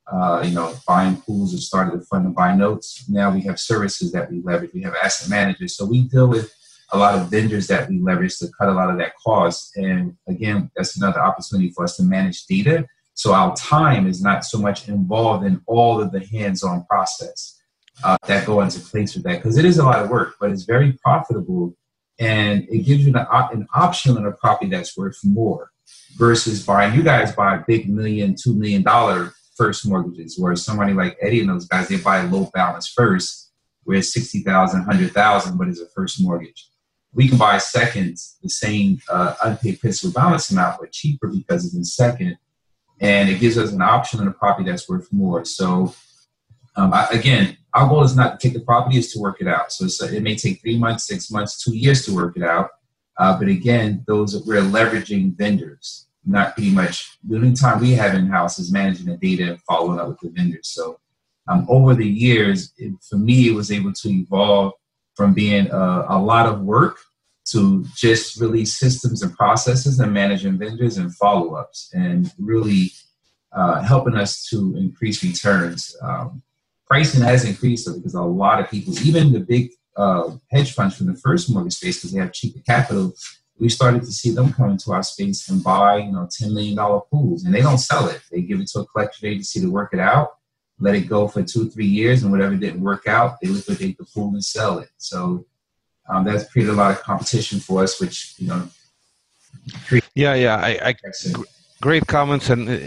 Uh, 0.07 0.43
you 0.45 0.51
know, 0.51 0.71
buying 0.87 1.17
pools 1.17 1.51
and 1.51 1.59
started 1.59 1.97
to 1.97 2.05
fund 2.05 2.27
and 2.27 2.35
buy 2.35 2.55
notes. 2.55 3.09
Now 3.09 3.33
we 3.33 3.41
have 3.41 3.59
services 3.59 4.11
that 4.11 4.29
we 4.29 4.39
leverage. 4.43 4.69
We 4.71 4.83
have 4.83 4.93
asset 5.03 5.31
managers. 5.31 5.75
So 5.75 5.83
we 5.83 6.03
deal 6.03 6.27
with 6.27 6.53
a 6.91 6.97
lot 6.97 7.15
of 7.15 7.29
vendors 7.29 7.67
that 7.67 7.89
we 7.89 7.99
leverage 7.99 8.37
to 8.39 8.47
cut 8.57 8.69
a 8.69 8.73
lot 8.73 8.89
of 8.89 8.97
that 8.97 9.13
cost. 9.23 9.75
And 9.75 10.15
again, 10.27 10.71
that's 10.75 10.97
another 10.97 11.21
opportunity 11.21 11.71
for 11.71 11.83
us 11.83 11.97
to 11.97 12.03
manage 12.03 12.45
data. 12.45 12.85
So 13.13 13.33
our 13.33 13.55
time 13.55 14.07
is 14.07 14.21
not 14.21 14.43
so 14.43 14.59
much 14.59 14.89
involved 14.89 15.45
in 15.45 15.61
all 15.67 16.01
of 16.01 16.11
the 16.11 16.19
hands-on 16.19 16.85
process 16.85 17.61
uh, 18.03 18.17
that 18.27 18.45
go 18.45 18.61
into 18.61 18.79
place 18.79 19.15
with 19.15 19.23
that 19.23 19.37
because 19.37 19.57
it 19.57 19.65
is 19.65 19.77
a 19.77 19.85
lot 19.85 20.03
of 20.03 20.09
work, 20.09 20.35
but 20.39 20.51
it's 20.51 20.63
very 20.63 20.93
profitable 21.03 21.75
and 22.19 22.67
it 22.69 22.79
gives 22.79 23.05
you 23.05 23.13
an, 23.15 23.25
an 23.31 23.67
option 23.73 24.17
on 24.17 24.25
a 24.25 24.31
property 24.31 24.69
that's 24.69 24.97
worth 24.97 25.17
more 25.23 25.71
versus 26.17 26.65
buying. 26.65 26.93
You 26.93 27.03
guys 27.03 27.35
buy 27.35 27.57
big 27.67 27.89
million, 27.89 28.35
two 28.41 28.53
million 28.53 28.83
dollar 28.83 29.33
first 29.57 29.87
mortgages, 29.87 30.37
where 30.37 30.55
somebody 30.55 30.93
like 30.93 31.17
Eddie 31.21 31.41
and 31.41 31.49
those 31.49 31.67
guys 31.67 31.87
they 31.87 31.97
buy 31.97 32.21
low 32.23 32.49
balance 32.53 32.87
first, 32.87 33.51
where 33.83 33.97
it's 33.97 34.13
sixty 34.13 34.41
thousand, 34.41 34.83
hundred 34.83 35.11
thousand, 35.11 35.57
but 35.57 35.67
it's 35.67 35.81
a 35.81 35.87
first 35.95 36.21
mortgage 36.21 36.67
we 37.15 37.29
can 37.29 37.37
buy 37.37 37.55
a 37.55 37.59
second 37.59 38.17
the 38.43 38.49
same 38.49 38.99
uh, 39.09 39.35
unpaid 39.43 39.79
principal 39.79 40.11
balance 40.11 40.51
amount, 40.51 40.79
but 40.79 40.91
cheaper 40.91 41.27
because 41.27 41.65
it's 41.65 41.73
in 41.73 41.83
second, 41.83 42.37
and 42.99 43.29
it 43.29 43.39
gives 43.39 43.57
us 43.57 43.71
an 43.71 43.81
option 43.81 44.19
on 44.19 44.27
a 44.27 44.31
property 44.31 44.69
that's 44.69 44.87
worth 44.89 45.11
more. 45.11 45.45
So, 45.45 45.95
um, 46.75 46.93
I, 46.93 47.07
again, 47.11 47.57
our 47.73 47.87
goal 47.87 48.03
is 48.03 48.15
not 48.15 48.39
to 48.39 48.47
take 48.47 48.53
the 48.53 48.63
property; 48.63 48.97
is 48.97 49.13
to 49.13 49.19
work 49.19 49.39
it 49.39 49.47
out. 49.47 49.71
So 49.71 50.05
it 50.05 50.21
may 50.21 50.35
take 50.35 50.61
three 50.61 50.77
months, 50.77 51.07
six 51.07 51.31
months, 51.31 51.63
two 51.63 51.75
years 51.75 52.05
to 52.05 52.13
work 52.13 52.35
it 52.35 52.43
out. 52.43 52.69
Uh, 53.17 53.39
but 53.39 53.47
again, 53.47 54.03
those 54.07 54.45
we're 54.45 54.61
leveraging 54.61 55.37
vendors, 55.37 56.07
not 56.25 56.53
pretty 56.53 56.71
much 56.71 57.17
the 57.23 57.37
only 57.37 57.53
time 57.53 57.79
we 57.79 57.91
have 57.91 58.13
in 58.13 58.27
house 58.27 58.59
is 58.59 58.73
managing 58.73 59.05
the 59.05 59.15
data 59.15 59.51
and 59.51 59.61
following 59.61 59.99
up 59.99 60.09
with 60.09 60.19
the 60.19 60.29
vendors. 60.29 60.67
So 60.67 60.99
um, 61.47 61.65
over 61.69 61.95
the 61.95 62.05
years, 62.07 62.73
it, 62.77 62.93
for 63.09 63.15
me, 63.17 63.47
it 63.47 63.55
was 63.55 63.71
able 63.71 63.93
to 63.93 64.09
evolve 64.09 64.73
from 65.15 65.33
being 65.33 65.69
a, 65.71 66.05
a 66.09 66.19
lot 66.19 66.45
of 66.45 66.61
work 66.61 66.97
to 67.45 67.85
just 67.95 68.39
really 68.39 68.65
systems 68.65 69.21
and 69.21 69.35
processes 69.35 69.99
and 69.99 70.13
managing 70.13 70.57
vendors 70.57 70.97
and 70.97 71.15
follow 71.15 71.55
ups 71.55 71.91
and 71.93 72.33
really 72.39 72.91
uh, 73.51 73.81
helping 73.83 74.15
us 74.15 74.45
to 74.47 74.75
increase 74.75 75.23
returns. 75.23 75.95
Um, 76.01 76.41
pricing 76.87 77.21
has 77.21 77.45
increased 77.45 77.87
because 77.93 78.13
a 78.15 78.21
lot 78.21 78.59
of 78.59 78.69
people, 78.69 78.97
even 78.99 79.31
the 79.31 79.39
big 79.39 79.71
uh, 79.95 80.31
hedge 80.51 80.73
funds 80.73 80.97
from 80.97 81.07
the 81.07 81.15
first 81.15 81.49
mortgage 81.51 81.75
space, 81.75 81.97
because 81.97 82.11
they 82.11 82.19
have 82.19 82.33
cheaper 82.33 82.59
capital, 82.65 83.13
we 83.57 83.69
started 83.69 84.01
to 84.01 84.11
see 84.11 84.31
them 84.31 84.51
come 84.51 84.71
into 84.71 84.91
our 84.91 85.03
space 85.03 85.47
and 85.47 85.63
buy, 85.63 85.97
you 85.97 86.11
know, 86.11 86.27
$10 86.27 86.53
million 86.53 86.75
pools. 87.09 87.45
And 87.45 87.53
they 87.53 87.61
don't 87.61 87.77
sell 87.77 88.09
it. 88.09 88.21
They 88.31 88.41
give 88.41 88.59
it 88.59 88.67
to 88.69 88.79
a 88.81 88.85
collection 88.85 89.29
agency 89.29 89.61
to 89.61 89.71
work 89.71 89.93
it 89.93 89.99
out, 89.99 90.31
let 90.79 90.95
it 90.95 91.07
go 91.07 91.27
for 91.27 91.41
two, 91.43 91.69
three 91.69 91.85
years, 91.85 92.23
and 92.23 92.31
whatever 92.31 92.55
didn't 92.55 92.81
work 92.81 93.07
out, 93.07 93.39
they 93.41 93.49
liquidate 93.49 93.97
the 93.97 94.05
pool 94.05 94.29
and 94.29 94.43
sell 94.43 94.79
it. 94.79 94.89
So 94.97 95.45
um, 96.09 96.23
that's 96.23 96.51
created 96.51 96.71
a 96.71 96.75
lot 96.75 96.91
of 96.91 97.01
competition 97.01 97.59
for 97.59 97.83
us, 97.83 97.99
which, 97.99 98.35
you 98.37 98.47
know, 98.47 98.67
yeah, 100.13 100.35
yeah, 100.35 100.57
I, 100.57 100.89
I 100.89 100.95
great 101.81 102.05
comments, 102.07 102.49
and 102.49 102.69
uh, 102.69 102.77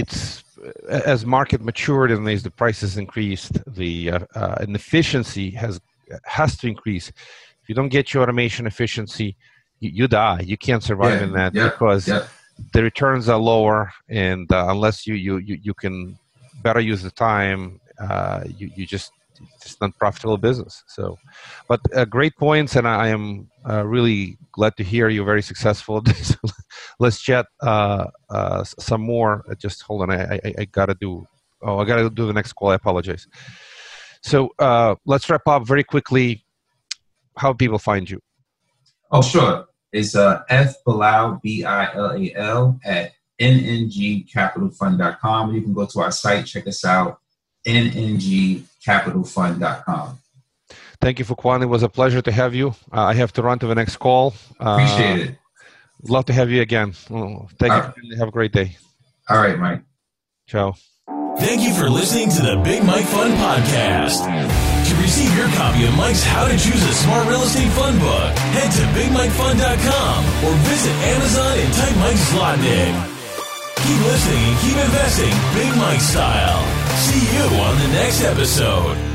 it's 0.00 0.42
as 0.88 1.24
market 1.24 1.60
matured 1.62 2.10
and 2.10 2.28
as 2.28 2.42
the 2.42 2.50
prices 2.50 2.96
increased, 2.96 3.58
the 3.74 4.10
uh, 4.10 4.18
uh, 4.34 4.56
and 4.60 4.74
efficiency 4.74 5.50
has 5.50 5.80
has 6.24 6.56
to 6.58 6.66
increase. 6.66 7.08
If 7.08 7.68
you 7.68 7.74
don't 7.74 7.88
get 7.88 8.12
your 8.12 8.22
automation 8.22 8.66
efficiency, 8.66 9.36
you, 9.80 9.90
you 9.90 10.08
die. 10.08 10.40
You 10.40 10.56
can't 10.56 10.82
survive 10.82 11.20
yeah, 11.20 11.26
in 11.26 11.32
that 11.32 11.54
yeah, 11.54 11.68
because 11.68 12.08
yeah. 12.08 12.26
the 12.72 12.82
returns 12.82 13.28
are 13.28 13.38
lower, 13.38 13.92
and 14.08 14.50
uh, 14.52 14.66
unless 14.68 15.06
you, 15.06 15.14
you 15.14 15.36
you 15.38 15.58
you 15.62 15.74
can 15.74 16.18
better 16.68 16.80
use 16.92 17.02
the 17.02 17.10
time, 17.30 17.60
uh, 18.06 18.40
you 18.58 18.66
you 18.76 18.84
just 18.94 19.10
it's 19.64 19.80
not 19.80 19.96
profitable 19.98 20.38
business. 20.48 20.74
So, 20.96 21.16
but 21.70 21.80
uh, 21.94 22.04
great 22.04 22.34
points, 22.36 22.76
and 22.76 22.86
I, 22.86 22.94
I 23.04 23.08
am 23.16 23.24
uh, 23.68 23.84
really 23.94 24.36
glad 24.56 24.76
to 24.78 24.84
hear 24.92 25.08
you're 25.08 25.30
very 25.34 25.46
successful. 25.52 26.02
Let's 27.02 27.20
chat 27.28 27.46
uh, 27.62 28.06
uh, 28.36 28.64
some 28.88 29.02
more. 29.14 29.32
Uh, 29.48 29.54
just 29.54 29.78
hold 29.82 30.02
on, 30.02 30.10
I, 30.10 30.22
I, 30.34 30.54
I, 30.60 30.64
gotta 30.78 30.96
do. 31.04 31.10
Oh, 31.62 31.78
I 31.78 31.84
gotta 31.84 32.10
do 32.10 32.26
the 32.26 32.36
next 32.38 32.52
call. 32.54 32.70
I 32.70 32.74
apologize. 32.74 33.26
So 34.22 34.50
let's 35.06 35.30
wrap 35.30 35.46
up 35.46 35.62
very 35.72 35.84
quickly. 35.84 36.44
How 37.36 37.52
people 37.52 37.78
find 37.78 38.10
you? 38.10 38.20
Oh, 39.12 39.22
sure. 39.22 39.66
It's 39.92 40.14
uh, 40.14 40.42
F 40.48 40.74
Bilal 40.84 41.40
B 41.42 41.64
I 41.64 41.94
L 41.94 42.10
A 42.12 42.34
L 42.34 42.80
at 42.84 43.12
nngcapitalfund.com. 43.40 45.54
You 45.54 45.62
can 45.62 45.72
go 45.72 45.86
to 45.86 46.00
our 46.00 46.10
site, 46.10 46.44
check 46.46 46.66
us 46.66 46.84
out, 46.84 47.20
nngcapitalfund.com. 47.66 50.18
Thank 51.00 51.20
you, 51.20 51.24
for 51.24 51.36
Fuquan. 51.36 51.62
It 51.62 51.66
was 51.66 51.84
a 51.84 51.88
pleasure 51.88 52.20
to 52.22 52.32
have 52.32 52.56
you. 52.56 52.70
Uh, 52.92 53.04
I 53.04 53.14
have 53.14 53.32
to 53.34 53.42
run 53.42 53.60
to 53.60 53.66
the 53.66 53.74
next 53.74 53.96
call. 53.98 54.34
Appreciate 54.58 55.20
it. 55.20 55.36
Love 56.02 56.24
to 56.26 56.32
have 56.32 56.50
you 56.50 56.60
again. 56.60 56.94
Well, 57.08 57.48
thank 57.58 57.72
All 57.72 57.78
you. 57.78 57.84
Right. 58.10 58.18
Have 58.18 58.28
a 58.28 58.32
great 58.32 58.52
day. 58.52 58.76
All 59.28 59.38
right, 59.38 59.58
Mike. 59.58 59.82
Ciao. 60.46 60.74
Thank 61.38 61.62
you 61.62 61.72
for 61.72 61.88
listening 61.88 62.30
to 62.30 62.42
the 62.42 62.56
Big 62.64 62.82
Mike 62.82 63.04
Fund 63.04 63.34
Podcast. 63.34 64.24
To 64.88 64.94
receive 65.02 65.36
your 65.36 65.46
copy 65.48 65.84
of 65.86 65.94
Mike's 65.96 66.24
How 66.24 66.48
to 66.48 66.56
Choose 66.58 66.82
a 66.82 66.92
Smart 66.94 67.28
Real 67.28 67.42
Estate 67.42 67.70
Fund 67.72 68.00
book, 68.00 68.36
head 68.56 68.72
to 68.72 68.82
BigMikeFund.com 68.98 70.24
or 70.44 70.54
visit 70.66 70.92
Amazon 71.14 71.58
and 71.58 71.74
type 71.74 71.96
Mike 71.96 72.16
Zlotnik. 72.16 73.17
Keep 73.88 74.04
listening 74.04 74.44
and 74.44 74.58
keep 74.60 74.76
investing 74.76 75.32
Big 75.54 75.74
Mike 75.78 76.02
style. 76.02 76.62
See 76.98 77.24
you 77.34 77.44
on 77.62 77.78
the 77.78 77.88
next 77.88 78.22
episode. 78.22 79.07